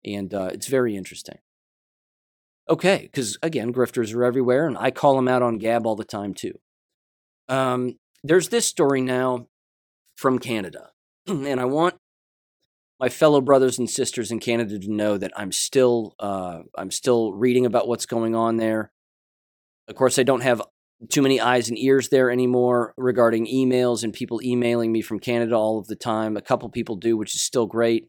[0.03, 1.37] and uh, it's very interesting.
[2.69, 6.05] Okay, because again, grifters are everywhere, and I call them out on Gab all the
[6.05, 6.53] time too.
[7.49, 9.47] Um, there's this story now
[10.15, 10.91] from Canada,
[11.27, 11.95] and I want
[12.99, 17.33] my fellow brothers and sisters in Canada to know that I'm still uh, I'm still
[17.33, 18.91] reading about what's going on there.
[19.87, 20.61] Of course, I don't have
[21.09, 25.55] too many eyes and ears there anymore regarding emails and people emailing me from Canada
[25.55, 26.37] all of the time.
[26.37, 28.07] A couple people do, which is still great.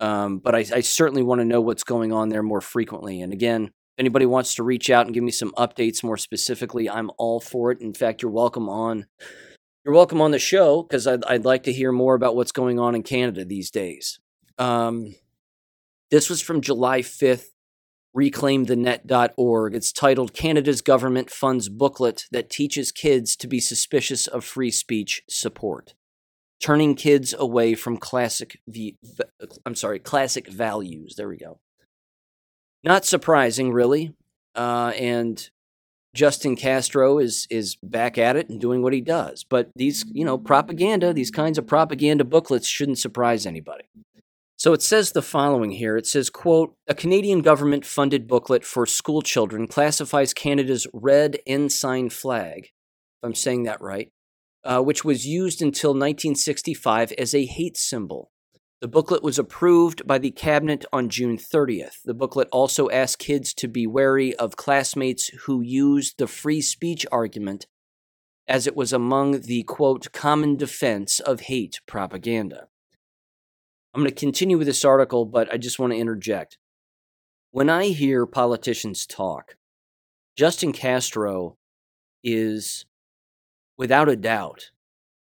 [0.00, 3.20] Um, but I, I certainly want to know what's going on there more frequently.
[3.22, 7.10] And again, anybody wants to reach out and give me some updates more specifically, I'm
[7.18, 7.80] all for it.
[7.80, 9.06] In fact, you're welcome on
[9.86, 12.80] you're welcome on the show because I'd, I'd like to hear more about what's going
[12.80, 14.18] on in Canada these days.
[14.58, 15.14] Um,
[16.10, 17.46] this was from July 5th,
[18.16, 19.74] reclaimthenet.org.
[19.76, 25.22] It's titled Canada's Government Funds Booklet That Teaches Kids to Be Suspicious of Free Speech
[25.28, 25.94] Support.
[26.60, 28.96] Turning kids away from classic, v-
[29.64, 31.14] I'm sorry, classic values.
[31.16, 31.58] There we go.
[32.82, 34.14] Not surprising, really.
[34.54, 35.50] Uh, and
[36.14, 39.44] Justin Castro is is back at it and doing what he does.
[39.44, 43.84] But these, you know, propaganda, these kinds of propaganda booklets shouldn't surprise anybody.
[44.56, 45.98] So it says the following here.
[45.98, 52.08] It says, quote, a Canadian government funded booklet for school children classifies Canada's red ensign
[52.08, 52.70] flag, if
[53.22, 54.08] I'm saying that right,
[54.66, 58.30] uh, which was used until 1965 as a hate symbol.
[58.80, 62.02] The booklet was approved by the cabinet on June 30th.
[62.04, 67.06] The booklet also asked kids to be wary of classmates who used the free speech
[67.10, 67.66] argument
[68.48, 72.68] as it was among the quote common defense of hate propaganda.
[73.94, 76.58] I'm going to continue with this article, but I just want to interject.
[77.50, 79.56] When I hear politicians talk,
[80.36, 81.56] Justin Castro
[82.22, 82.84] is,
[83.76, 84.70] without a doubt,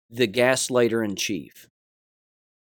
[0.09, 1.67] the gaslighter in chief.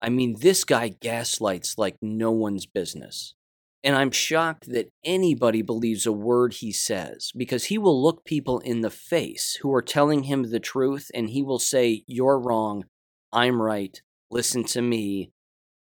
[0.02, 3.36] I mean, this guy gaslights like no one's business.
[3.84, 8.60] And I'm shocked that anybody believes a word he says because he will look people
[8.60, 12.86] in the face who are telling him the truth and he will say, You're wrong.
[13.32, 14.02] I'm right.
[14.30, 15.32] Listen to me.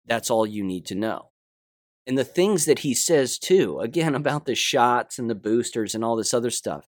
[0.07, 1.31] That's all you need to know.
[2.07, 6.05] And the things that he says, too, again, about the shots and the boosters and
[6.05, 6.87] all this other stuff,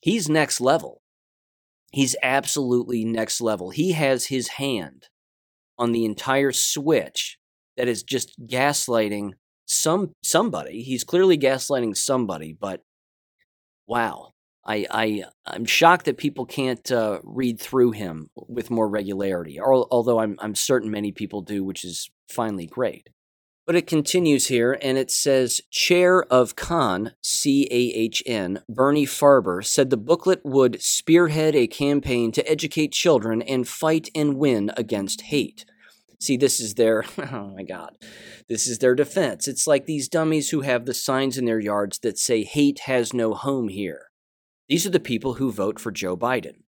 [0.00, 1.00] he's next level.
[1.90, 3.70] He's absolutely next level.
[3.70, 5.08] He has his hand
[5.78, 7.38] on the entire switch
[7.76, 9.32] that is just gaslighting
[9.66, 10.82] some somebody.
[10.82, 12.82] He's clearly gaslighting somebody, but
[13.86, 14.32] wow.
[14.66, 19.58] I, I I'm shocked that people can't uh, read through him with more regularity.
[19.58, 23.08] Although I'm I'm certain many people do, which is finally great.
[23.68, 29.04] But it continues here and it says Chair of CAHN, C A H N, Bernie
[29.04, 34.70] Farber, said the booklet would spearhead a campaign to educate children and fight and win
[34.78, 35.66] against hate.
[36.18, 37.98] See, this is their, oh my God,
[38.48, 39.46] this is their defense.
[39.46, 43.12] It's like these dummies who have the signs in their yards that say hate has
[43.12, 44.06] no home here.
[44.70, 46.62] These are the people who vote for Joe Biden.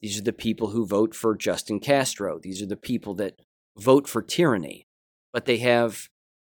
[0.00, 2.38] These are the people who vote for Justin Castro.
[2.40, 3.40] These are the people that
[3.76, 4.86] vote for tyranny,
[5.32, 6.08] but they have,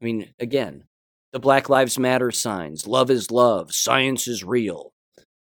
[0.02, 0.86] I mean, again,
[1.32, 4.94] the Black Lives Matter signs, love is love, science is real,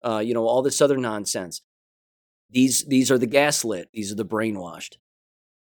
[0.05, 1.63] uh, you know, all this other nonsense.
[2.51, 4.97] These, these are the gaslit, these are the brainwashed.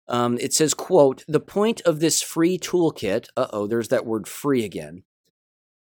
[0.08, 4.28] Um, it says, quote, the point of this free toolkit, uh oh, there's that word
[4.28, 5.04] free again,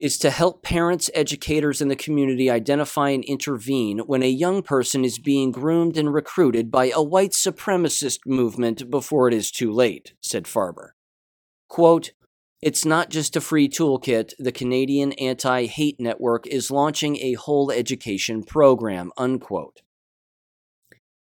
[0.02, 5.06] is to help parents, educators, and the community identify and intervene when a young person
[5.06, 10.14] is being groomed and recruited by a white supremacist movement before it is too late,
[10.20, 10.90] said Farber.
[11.70, 12.12] Quote,
[12.62, 14.34] it's not just a free toolkit.
[14.38, 19.12] The Canadian Anti Hate Network is launching a whole education program.
[19.18, 19.82] Unquote.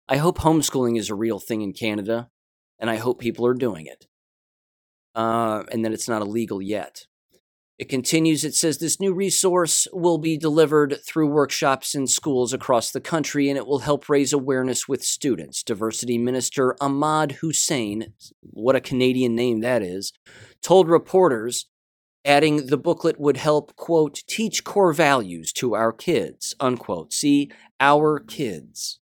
[0.09, 2.31] I hope homeschooling is a real thing in Canada,
[2.79, 4.07] and I hope people are doing it.
[5.15, 7.07] Uh, and that it's not illegal yet.
[7.79, 12.91] It continues, it says this new resource will be delivered through workshops in schools across
[12.91, 15.63] the country and it will help raise awareness with students.
[15.63, 20.13] Diversity Minister Ahmad Hussein, what a Canadian name that is,
[20.61, 21.67] told reporters,
[22.25, 27.13] adding the booklet would help, quote, teach core values to our kids, unquote.
[27.13, 27.49] See,
[27.79, 28.99] our kids.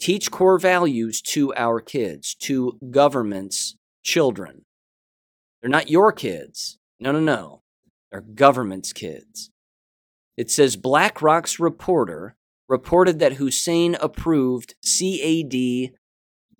[0.00, 4.64] Teach core values to our kids, to government's children.
[5.62, 6.78] They're not your kids.
[7.00, 7.62] No, no, no.
[8.10, 9.50] They're government's kids.
[10.36, 12.36] It says Blacklock's reporter
[12.68, 15.92] reported that Hussein approved CAD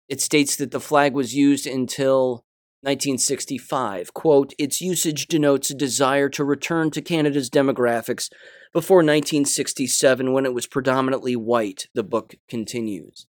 [0.08, 2.46] It states that the flag was used until
[2.82, 4.14] 1965.
[4.14, 8.30] Quote, its usage denotes a desire to return to Canada's demographics
[8.72, 13.26] before 1967 when it was predominantly white, the book continues.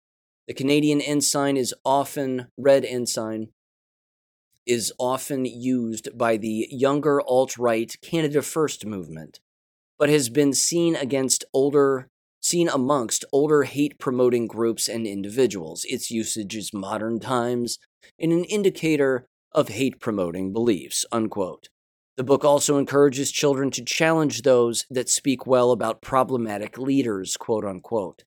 [0.48, 3.50] The Canadian ensign is often, red ensign,
[4.66, 9.40] is often used by the younger alt right Canada First movement,
[9.98, 12.10] but has been seen against older
[12.42, 15.86] seen amongst older hate promoting groups and individuals.
[15.88, 17.80] Its usage is modern times
[18.20, 21.06] and an indicator of hate promoting beliefs.
[21.10, 21.70] Unquote.
[22.18, 27.64] The book also encourages children to challenge those that speak well about problematic leaders, quote
[27.64, 28.24] unquote.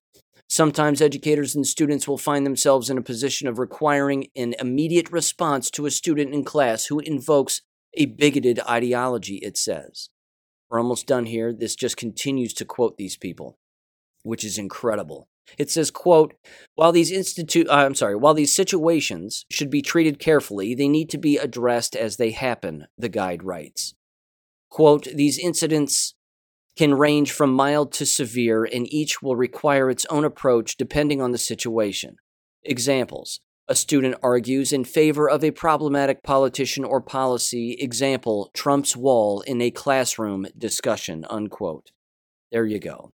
[0.49, 5.69] Sometimes educators and students will find themselves in a position of requiring an immediate response
[5.71, 7.61] to a student in class who invokes
[7.93, 10.09] a bigoted ideology, it says.
[10.69, 11.53] We're almost done here.
[11.53, 13.57] This just continues to quote these people,
[14.23, 15.27] which is incredible.
[15.57, 16.33] It says, quote,
[16.75, 21.09] while these institute uh, I'm sorry, while these situations should be treated carefully, they need
[21.11, 23.95] to be addressed as they happen, the guide writes.
[24.69, 26.15] Quote, these incidents
[26.77, 31.31] can range from mild to severe, and each will require its own approach depending on
[31.31, 32.17] the situation.
[32.63, 39.41] Examples A student argues in favor of a problematic politician or policy, example, Trump's wall
[39.41, 41.91] in a classroom discussion, unquote.
[42.51, 43.11] There you go.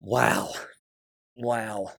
[0.00, 0.50] Wow.
[1.36, 1.92] Wow.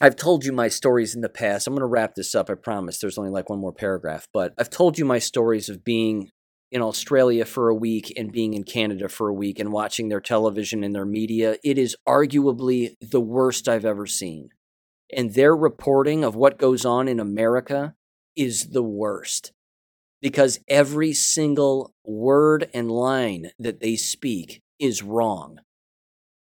[0.00, 1.66] I've told you my stories in the past.
[1.66, 2.98] I'm going to wrap this up, I promise.
[2.98, 6.30] There's only like one more paragraph, but I've told you my stories of being
[6.74, 10.20] in Australia for a week and being in Canada for a week and watching their
[10.20, 14.48] television and their media, it is arguably the worst I've ever seen.
[15.16, 17.94] And their reporting of what goes on in America
[18.34, 19.52] is the worst
[20.20, 25.60] because every single word and line that they speak is wrong.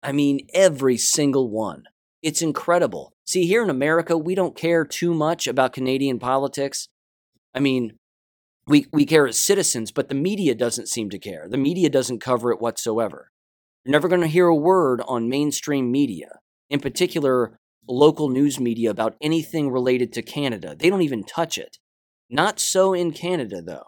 [0.02, 1.82] I mean, every single one.
[2.22, 3.12] It's incredible.
[3.26, 6.88] See, here in America, we don't care too much about Canadian politics.
[7.54, 7.98] I mean,
[8.66, 11.46] we, we care as citizens, but the media doesn't seem to care.
[11.48, 13.30] The media doesn't cover it whatsoever.
[13.84, 17.58] You're never going to hear a word on mainstream media, in particular,
[17.88, 20.74] local news media, about anything related to Canada.
[20.76, 21.78] They don't even touch it.
[22.28, 23.86] Not so in Canada, though.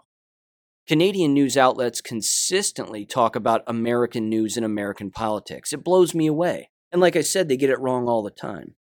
[0.87, 5.73] Canadian news outlets consistently talk about American news and American politics.
[5.73, 6.69] It blows me away.
[6.91, 8.75] And like I said, they get it wrong all the time.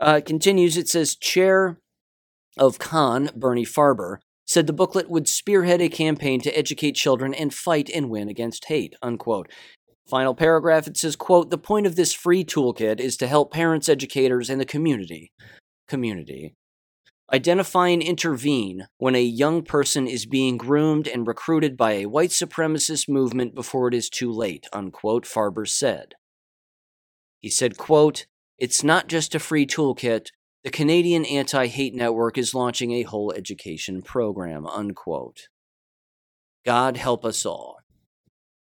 [0.00, 1.80] Uh, it continues, it says, Chair
[2.56, 4.18] of CAN, Bernie Farber,
[4.52, 8.66] said the booklet would spearhead a campaign to educate children and fight and win against
[8.66, 9.50] hate, unquote.
[10.08, 13.88] Final paragraph, it says, quote, the point of this free toolkit is to help parents,
[13.88, 15.32] educators, and the community,
[15.88, 16.54] community,
[17.32, 22.30] identify and intervene when a young person is being groomed and recruited by a white
[22.30, 26.14] supremacist movement before it is too late, unquote, Farber said.
[27.40, 28.26] He said, quote,
[28.58, 30.28] it's not just a free toolkit,
[30.64, 35.48] The Canadian Anti Hate Network is launching a whole education program, unquote.
[36.64, 37.78] God help us all.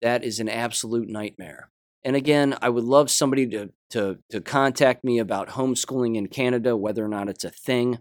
[0.01, 1.71] That is an absolute nightmare.
[2.03, 6.75] And again, I would love somebody to, to, to contact me about homeschooling in Canada,
[6.75, 7.99] whether or not it's a thing.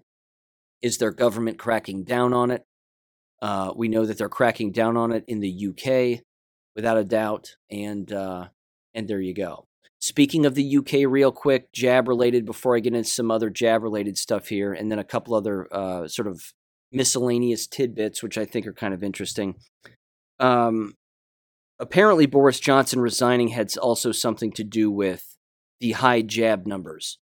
[0.81, 2.63] Is their government cracking down on it?
[3.41, 6.23] Uh, we know that they're cracking down on it in the UK,
[6.73, 7.57] without a doubt.
[7.69, 8.47] And uh,
[8.93, 9.68] and there you go.
[10.01, 13.83] Speaking of the UK, real quick, jab related, before I get into some other jab
[13.83, 16.53] related stuff here, and then a couple other uh, sort of
[16.91, 19.55] miscellaneous tidbits, which I think are kind of interesting.
[20.39, 20.95] Um,
[21.79, 25.37] apparently, Boris Johnson resigning had also something to do with
[25.81, 27.19] the high jab numbers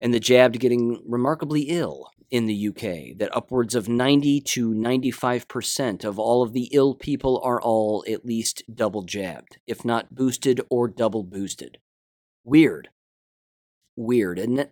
[0.00, 6.02] and the jabbed getting remarkably ill in the UK, that upwards of 90 to 95%
[6.02, 10.58] of all of the ill people are all at least double jabbed, if not boosted
[10.70, 11.76] or double boosted.
[12.42, 12.88] Weird.
[13.96, 14.70] Weird, isn't it?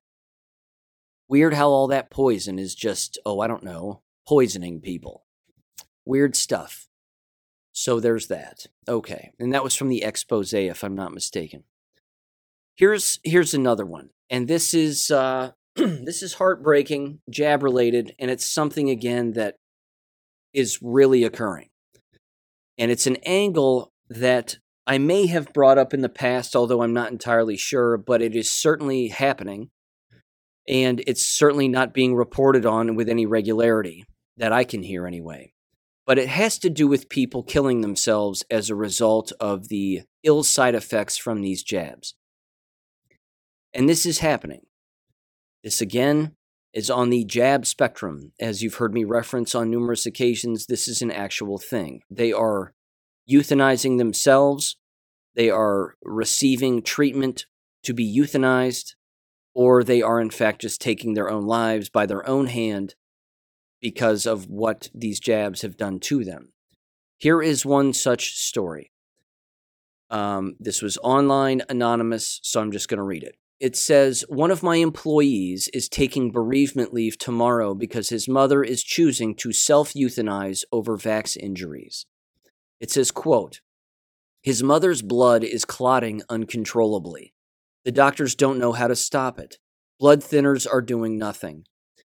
[1.28, 5.26] Weird how all that poison is just, oh, I don't know, poisoning people.
[6.06, 6.88] Weird stuff.
[7.72, 8.66] So there's that.
[8.88, 9.32] Okay.
[9.38, 11.64] And that was from the expose, if I'm not mistaken.
[12.74, 14.08] Here's here's another one.
[14.30, 15.52] And this is uh
[16.04, 19.56] this is heartbreaking, jab related, and it's something again that
[20.52, 21.68] is really occurring.
[22.76, 26.92] And it's an angle that I may have brought up in the past, although I'm
[26.92, 29.70] not entirely sure, but it is certainly happening.
[30.68, 34.04] And it's certainly not being reported on with any regularity
[34.36, 35.52] that I can hear anyway.
[36.06, 40.42] But it has to do with people killing themselves as a result of the ill
[40.42, 42.14] side effects from these jabs.
[43.72, 44.62] And this is happening.
[45.62, 46.36] This again
[46.72, 48.32] is on the jab spectrum.
[48.40, 52.02] As you've heard me reference on numerous occasions, this is an actual thing.
[52.10, 52.72] They are
[53.30, 54.76] euthanizing themselves,
[55.36, 57.46] they are receiving treatment
[57.84, 58.94] to be euthanized,
[59.54, 62.94] or they are in fact just taking their own lives by their own hand
[63.80, 66.52] because of what these jabs have done to them.
[67.18, 68.90] Here is one such story.
[70.10, 74.50] Um, this was online, anonymous, so I'm just going to read it it says one
[74.50, 80.64] of my employees is taking bereavement leave tomorrow because his mother is choosing to self-euthanize
[80.72, 82.06] over vax injuries.
[82.80, 83.60] It says, quote,
[84.42, 87.34] his mother's blood is clotting uncontrollably.
[87.84, 89.58] The doctors don't know how to stop it.
[89.98, 91.64] Blood thinners are doing nothing.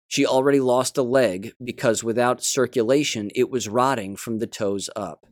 [0.08, 5.26] She already lost a leg because without circulation, it was rotting from the toes up.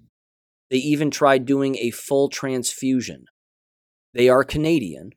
[0.72, 3.26] They even tried doing a full transfusion.
[4.16, 5.12] They are Canadian,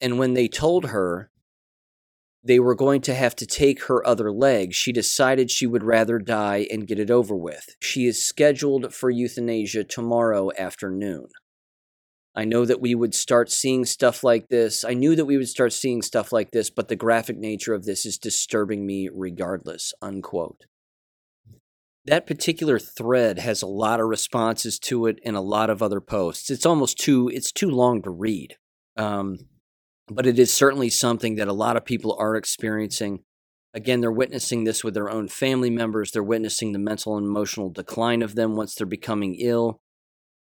[0.00, 1.30] and when they told her
[2.44, 6.18] they were going to have to take her other leg, she decided she would rather
[6.18, 7.76] die and get it over with.
[7.80, 11.26] She is scheduled for euthanasia tomorrow afternoon.
[12.34, 14.84] I know that we would start seeing stuff like this.
[14.84, 17.84] I knew that we would start seeing stuff like this, but the graphic nature of
[17.84, 19.92] this is disturbing me regardless.
[20.00, 20.64] Unquote.
[22.04, 26.00] That particular thread has a lot of responses to it and a lot of other
[26.00, 26.48] posts.
[26.48, 28.56] It's almost too it's too long to read.
[28.96, 29.38] Um,
[30.10, 33.20] but it is certainly something that a lot of people are experiencing.
[33.74, 36.10] Again, they're witnessing this with their own family members.
[36.10, 39.80] They're witnessing the mental and emotional decline of them once they're becoming ill,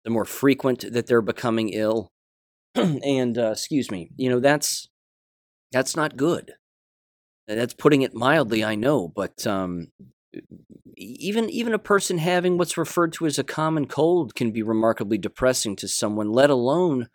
[0.04, 2.12] the more frequent that they're becoming ill.
[2.76, 4.88] and uh, excuse me, you know that's
[5.72, 6.54] that's not good.
[7.48, 9.88] That's putting it mildly, I know, but um,
[10.96, 15.18] even even a person having what's referred to as a common cold can be remarkably
[15.18, 17.08] depressing to someone, let alone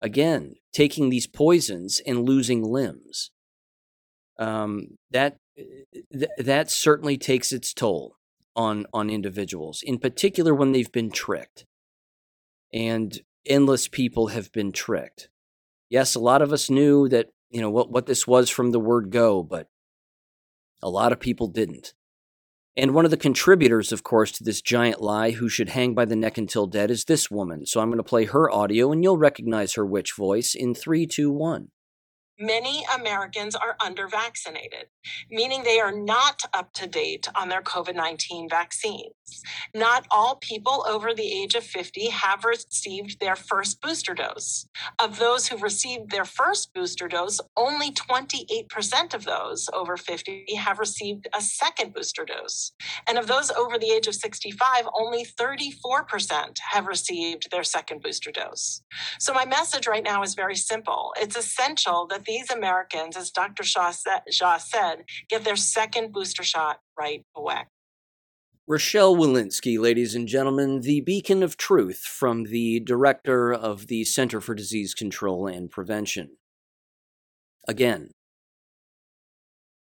[0.00, 3.30] again taking these poisons and losing limbs.
[4.38, 8.16] Um, that th- that certainly takes its toll
[8.54, 11.64] on on individuals in particular when they've been tricked.
[12.72, 15.28] And endless people have been tricked.
[15.90, 18.80] Yes a lot of us knew that you know what what this was from the
[18.80, 19.68] word go but
[20.82, 21.94] a lot of people didn't
[22.78, 26.04] and one of the contributors, of course, to this giant lie who should hang by
[26.04, 27.66] the neck until dead is this woman.
[27.66, 31.04] So I'm going to play her audio and you'll recognize her witch voice in three,
[31.04, 31.70] two, one
[32.38, 34.86] many Americans are under vaccinated,
[35.30, 39.12] meaning they are not up to date on their COVID 19 vaccines.
[39.74, 44.66] Not all people over the age of 50 have received their first booster dose.
[44.98, 50.78] Of those who've received their first booster dose, only 28% of those over 50 have
[50.78, 52.72] received a second booster dose.
[53.06, 58.30] And of those over the age of 65, only 34% have received their second booster
[58.30, 58.82] dose.
[59.18, 63.64] So, my message right now is very simple it's essential that these Americans, as Dr.
[63.64, 67.64] Jha said, Jha said, get their second booster shot right away.
[68.68, 74.42] Rochelle Walensky, ladies and gentlemen, the beacon of truth from the director of the Center
[74.42, 76.36] for Disease Control and Prevention.
[77.66, 78.10] Again,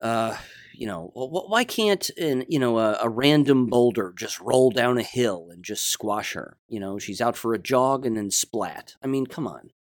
[0.03, 0.37] uh,
[0.75, 5.03] you know, why can't an, you know a, a, random boulder just roll down a
[5.03, 6.59] hill and just squash her?
[6.69, 8.95] You know, she's out for a jog and then splat.
[9.03, 9.71] I mean, come on,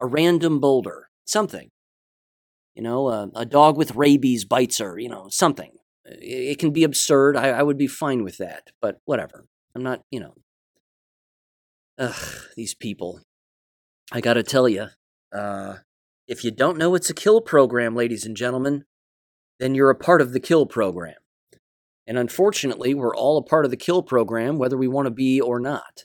[0.00, 1.70] a random boulder, something.
[2.74, 4.98] You know, a, a dog with rabies bites her.
[4.98, 5.72] You know, something.
[6.04, 7.36] It, it can be absurd.
[7.36, 9.46] I, I would be fine with that, but whatever.
[9.74, 10.02] I'm not.
[10.10, 10.34] You know,
[11.98, 13.20] ugh, these people.
[14.12, 14.88] I got to tell you,
[15.34, 15.76] uh,
[16.28, 18.84] if you don't know it's a kill program, ladies and gentlemen,
[19.58, 21.14] then you're a part of the kill program.
[22.06, 25.40] And unfortunately, we're all a part of the kill program, whether we want to be
[25.40, 26.04] or not.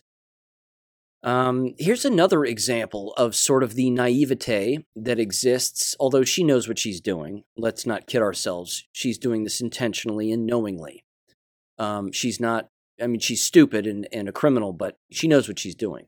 [1.22, 6.80] Um, here's another example of sort of the naivete that exists, although she knows what
[6.80, 7.44] she's doing.
[7.58, 8.88] Let's not kid ourselves.
[8.94, 11.04] She's doing this intentionally and knowingly.
[11.78, 12.70] Um, she's not,
[13.02, 16.08] I mean, she's stupid and, and a criminal, but she knows what she's doing.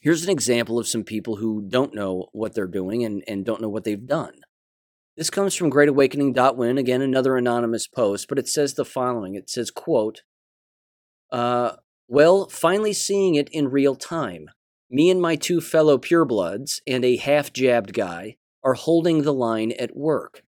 [0.00, 3.60] Here's an example of some people who don't know what they're doing and, and don't
[3.60, 4.40] know what they've done.
[5.16, 9.34] This comes from greatawakening.win, again, another anonymous post, but it says the following.
[9.34, 10.22] It says, quote,
[11.30, 11.72] uh,
[12.10, 14.50] well, finally seeing it in real time.
[14.90, 19.72] Me and my two fellow purebloods and a half jabbed guy are holding the line
[19.78, 20.42] at work.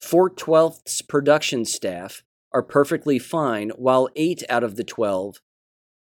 [0.00, 5.36] Fort 12th's production staff are perfectly fine, while eight out of the 12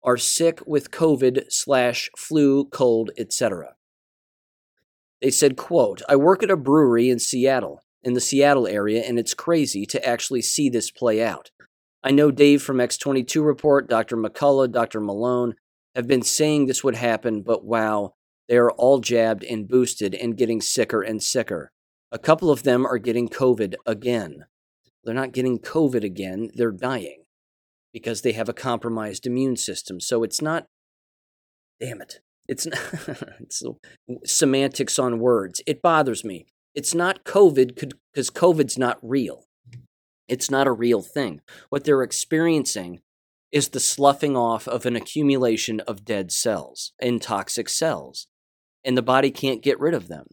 [0.03, 3.75] are sick with COVID slash flu, cold, etc.
[5.21, 9.19] They said, quote, I work at a brewery in Seattle in the Seattle area, and
[9.19, 11.51] it's crazy to actually see this play out.
[12.05, 14.17] I know Dave from X22 Report, Dr.
[14.17, 15.01] McCullough, Dr.
[15.01, 15.55] Malone
[15.95, 18.15] have been saying this would happen, but wow,
[18.49, 21.71] they are all jabbed and boosted and getting sicker and sicker.
[22.11, 24.47] A couple of them are getting COVID again.
[25.05, 27.25] They're not getting COVID again, they're dying
[27.93, 30.01] because they have a compromised immune system.
[30.01, 30.67] So it's not,
[31.81, 32.79] damn it, it's, not,
[33.41, 33.63] it's
[34.25, 35.61] semantics on words.
[35.67, 36.47] It bothers me.
[36.75, 39.45] It's not COVID because COVID's not real.
[40.29, 41.41] It's not a real thing.
[41.69, 43.01] What they're experiencing
[43.51, 48.27] is the sloughing off of an accumulation of dead cells and toxic cells,
[48.85, 50.27] and the body can't get rid of them.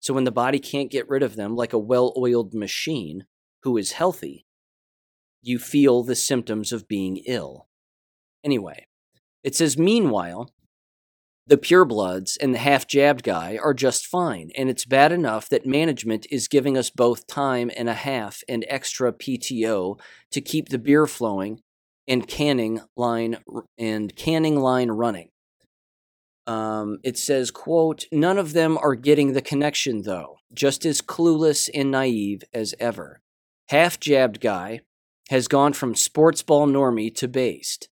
[0.00, 3.26] So, when the body can't get rid of them, like a well oiled machine
[3.62, 4.46] who is healthy,
[5.42, 7.68] you feel the symptoms of being ill.
[8.44, 8.86] Anyway,
[9.44, 10.50] it says, meanwhile,
[11.46, 15.64] the purebloods and the half jabbed guy are just fine, and it's bad enough that
[15.64, 19.98] management is giving us both time and a half and extra PTO
[20.32, 21.60] to keep the beer flowing
[22.08, 23.38] and canning line
[23.78, 25.30] and canning line running.
[26.46, 31.68] Um, it says, quote, none of them are getting the connection though, just as clueless
[31.74, 33.20] and naive as ever.
[33.68, 34.80] Half jabbed guy
[35.30, 37.88] has gone from sports ball normie to based.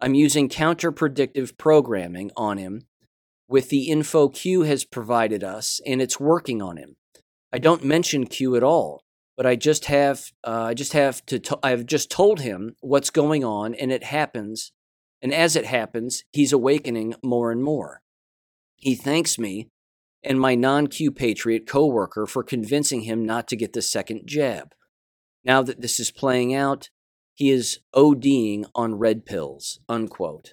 [0.00, 2.82] I'm using counter predictive programming on him
[3.48, 6.96] with the info Q has provided us, and it's working on him.
[7.52, 9.02] I don't mention Q at all,
[9.36, 13.10] but I just have uh, I just have to to- I've just told him what's
[13.10, 14.72] going on, and it happens.
[15.22, 18.00] And as it happens, he's awakening more and more.
[18.76, 19.68] He thanks me
[20.22, 24.74] and my non Q Patriot coworker for convincing him not to get the second jab.
[25.44, 26.90] Now that this is playing out,
[27.40, 30.52] he is ODing on red pills, unquote.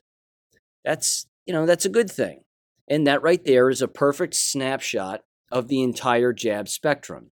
[0.86, 2.46] That's, you know, that's a good thing.
[2.88, 7.32] And that right there is a perfect snapshot of the entire jab spectrum.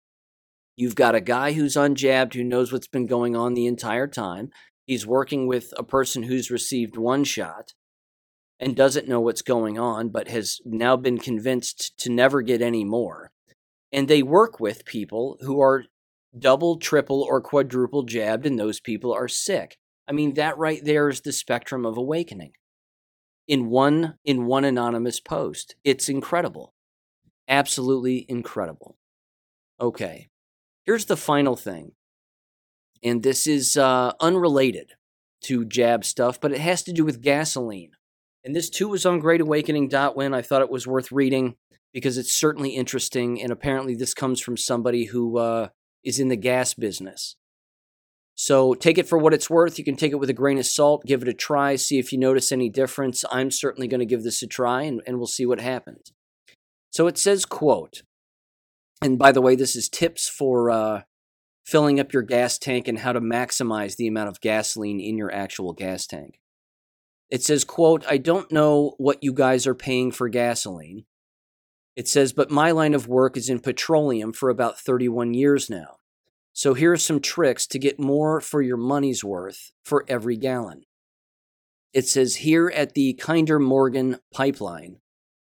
[0.75, 4.49] You've got a guy who's unjabbed who knows what's been going on the entire time.
[4.87, 7.75] He's working with a person who's received one shot
[8.59, 12.85] and doesn't know what's going on, but has now been convinced to never get any
[12.85, 13.33] more.
[13.93, 15.85] And they work with people who are
[16.39, 19.77] double, triple, or quadruple jabbed, and those people are sick.
[20.09, 22.53] I mean, that right there is the spectrum of awakening.
[23.49, 25.75] In one in one anonymous post.
[25.85, 26.75] It's incredible.
[27.49, 28.97] Absolutely incredible.
[29.81, 30.29] Okay.
[30.85, 31.93] Here's the final thing.
[33.03, 34.93] And this is uh, unrelated
[35.43, 37.93] to jab stuff, but it has to do with gasoline.
[38.45, 40.35] And this too was on greatawakening.win.
[40.35, 41.57] I thought it was worth reading
[41.93, 43.43] because it's certainly interesting.
[43.43, 45.69] And apparently, this comes from somebody who uh,
[46.05, 47.37] is in the gas business.
[48.35, 49.79] So take it for what it's worth.
[49.79, 52.13] You can take it with a grain of salt, give it a try, see if
[52.13, 53.25] you notice any difference.
[53.31, 56.13] I'm certainly going to give this a try and, and we'll see what happens.
[56.91, 58.03] So it says, quote,
[59.01, 61.03] and by the way, this is tips for uh,
[61.65, 65.33] filling up your gas tank and how to maximize the amount of gasoline in your
[65.33, 66.39] actual gas tank.
[67.31, 71.05] It says, quote, I don't know what you guys are paying for gasoline,
[71.95, 75.97] it says, but my line of work is in petroleum for about 31 years now.
[76.55, 80.85] So here are some tricks to get more for your money's worth for every gallon.
[81.93, 84.99] It says here at the Kinder Morgan pipeline,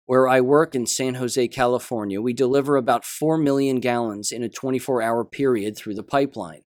[0.07, 4.49] Where I work in San Jose, California, we deliver about 4 million gallons in a
[4.49, 6.63] 24 hour period through the pipeline.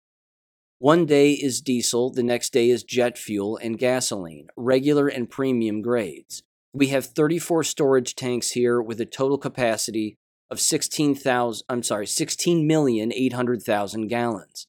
[0.80, 5.82] One day is diesel, the next day is jet fuel and gasoline, regular and premium
[5.82, 6.42] grades.
[6.78, 10.16] We have 34 storage tanks here with a total capacity
[10.48, 14.68] of 16,000 I'm sorry, 16,800,000 gallons.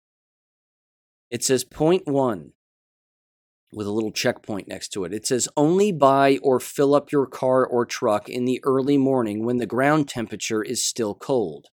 [1.30, 2.54] It says point 1
[3.72, 5.14] with a little checkpoint next to it.
[5.14, 9.46] It says only buy or fill up your car or truck in the early morning
[9.46, 11.68] when the ground temperature is still cold.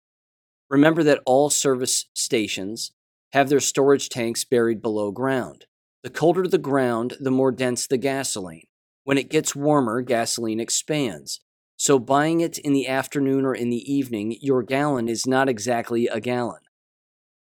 [0.68, 2.93] Remember that all service stations
[3.32, 5.64] have their storage tanks buried below ground.
[6.03, 8.66] The colder the ground, the more dense the gasoline.
[9.07, 11.38] When it gets warmer, gasoline expands.
[11.76, 16.09] So, buying it in the afternoon or in the evening, your gallon is not exactly
[16.09, 16.62] a gallon.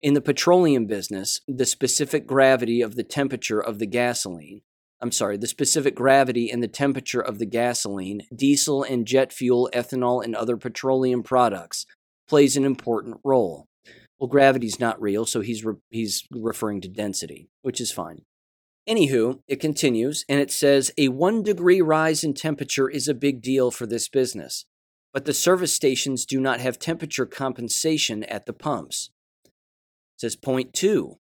[0.00, 4.60] In the petroleum business, the specific gravity of the temperature of the gasoline,
[5.00, 9.68] I'm sorry, the specific gravity and the temperature of the gasoline, diesel and jet fuel,
[9.72, 11.84] ethanol, and other petroleum products
[12.28, 13.66] plays an important role.
[14.20, 18.22] Well, gravity's not real, so he's re- he's referring to density, which is fine.
[18.88, 23.42] Anywho, it continues and it says a one degree rise in temperature is a big
[23.42, 24.64] deal for this business,
[25.12, 29.10] but the service stations do not have temperature compensation at the pumps.
[29.44, 31.18] It says point two.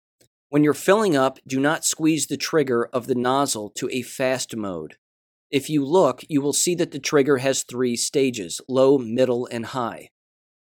[0.50, 4.56] When you're filling up, do not squeeze the trigger of the nozzle to a fast
[4.56, 4.96] mode.
[5.50, 9.66] If you look, you will see that the trigger has three stages low, middle, and
[9.66, 10.10] high.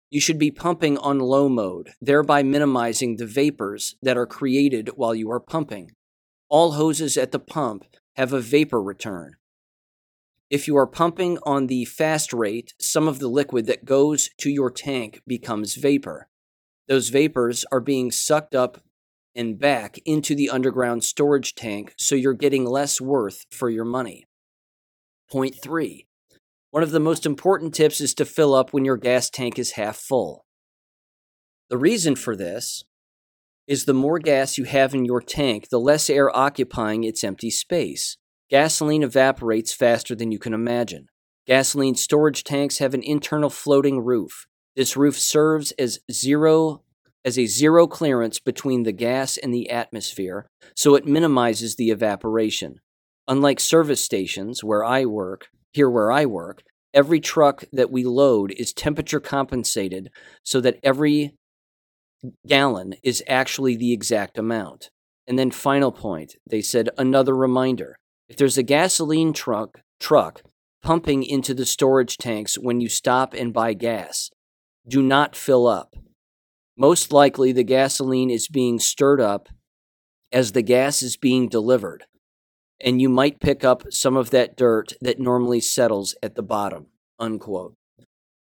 [0.09, 5.13] You should be pumping on low mode, thereby minimizing the vapors that are created while
[5.13, 5.91] you are pumping.
[6.49, 7.85] All hoses at the pump
[8.15, 9.35] have a vapor return.
[10.49, 14.49] If you are pumping on the fast rate, some of the liquid that goes to
[14.49, 16.27] your tank becomes vapor.
[16.87, 18.81] Those vapors are being sucked up
[19.33, 24.25] and back into the underground storage tank, so you're getting less worth for your money.
[25.29, 26.05] Point three
[26.75, 29.71] one of the most important tips is to fill up when your gas tank is
[29.71, 30.45] half full.
[31.69, 32.83] The reason for this
[33.67, 37.49] is the more gas you have in your tank, the less air occupying its empty
[37.49, 38.17] space.
[38.49, 41.07] Gasoline evaporates faster than you can imagine.
[41.47, 44.45] Gasoline storage tanks have an internal floating roof.
[44.75, 46.83] This roof serves as zero
[47.23, 50.45] as a zero clearance between the gas and the atmosphere,
[50.75, 52.79] so it minimizes the evaporation.
[53.27, 56.61] Unlike service stations where I work, here where I work,
[56.93, 60.11] every truck that we load is temperature compensated
[60.43, 61.35] so that every
[62.47, 64.89] gallon is actually the exact amount.
[65.27, 67.97] And then final point, they said another reminder.
[68.29, 70.41] If there's a gasoline truck truck
[70.81, 74.29] pumping into the storage tanks when you stop and buy gas,
[74.87, 75.95] do not fill up.
[76.77, 79.49] Most likely the gasoline is being stirred up
[80.31, 82.03] as the gas is being delivered,
[82.81, 86.87] and you might pick up some of that dirt that normally settles at the bottom.
[87.17, 87.75] Unquote.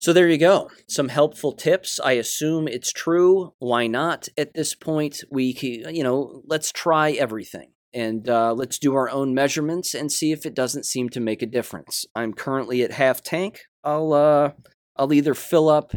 [0.04, 0.70] So there you go.
[0.86, 1.98] Some helpful tips.
[1.98, 3.54] I assume it's true.
[3.58, 4.28] Why not?
[4.36, 9.32] At this point, we, you know, let's try everything and uh, let's do our own
[9.32, 12.04] measurements and see if it doesn't seem to make a difference.
[12.14, 13.62] I'm currently at half tank.
[13.82, 14.50] I'll uh,
[14.94, 15.92] I'll either fill up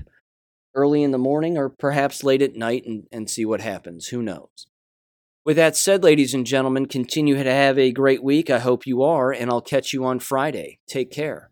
[0.73, 4.07] early in the morning or perhaps late at night and, and see what happens.
[4.07, 4.67] Who knows?
[5.43, 8.49] With that said, ladies and gentlemen, continue to have a great week.
[8.49, 10.79] I hope you are, and I'll catch you on Friday.
[10.87, 11.51] Take care.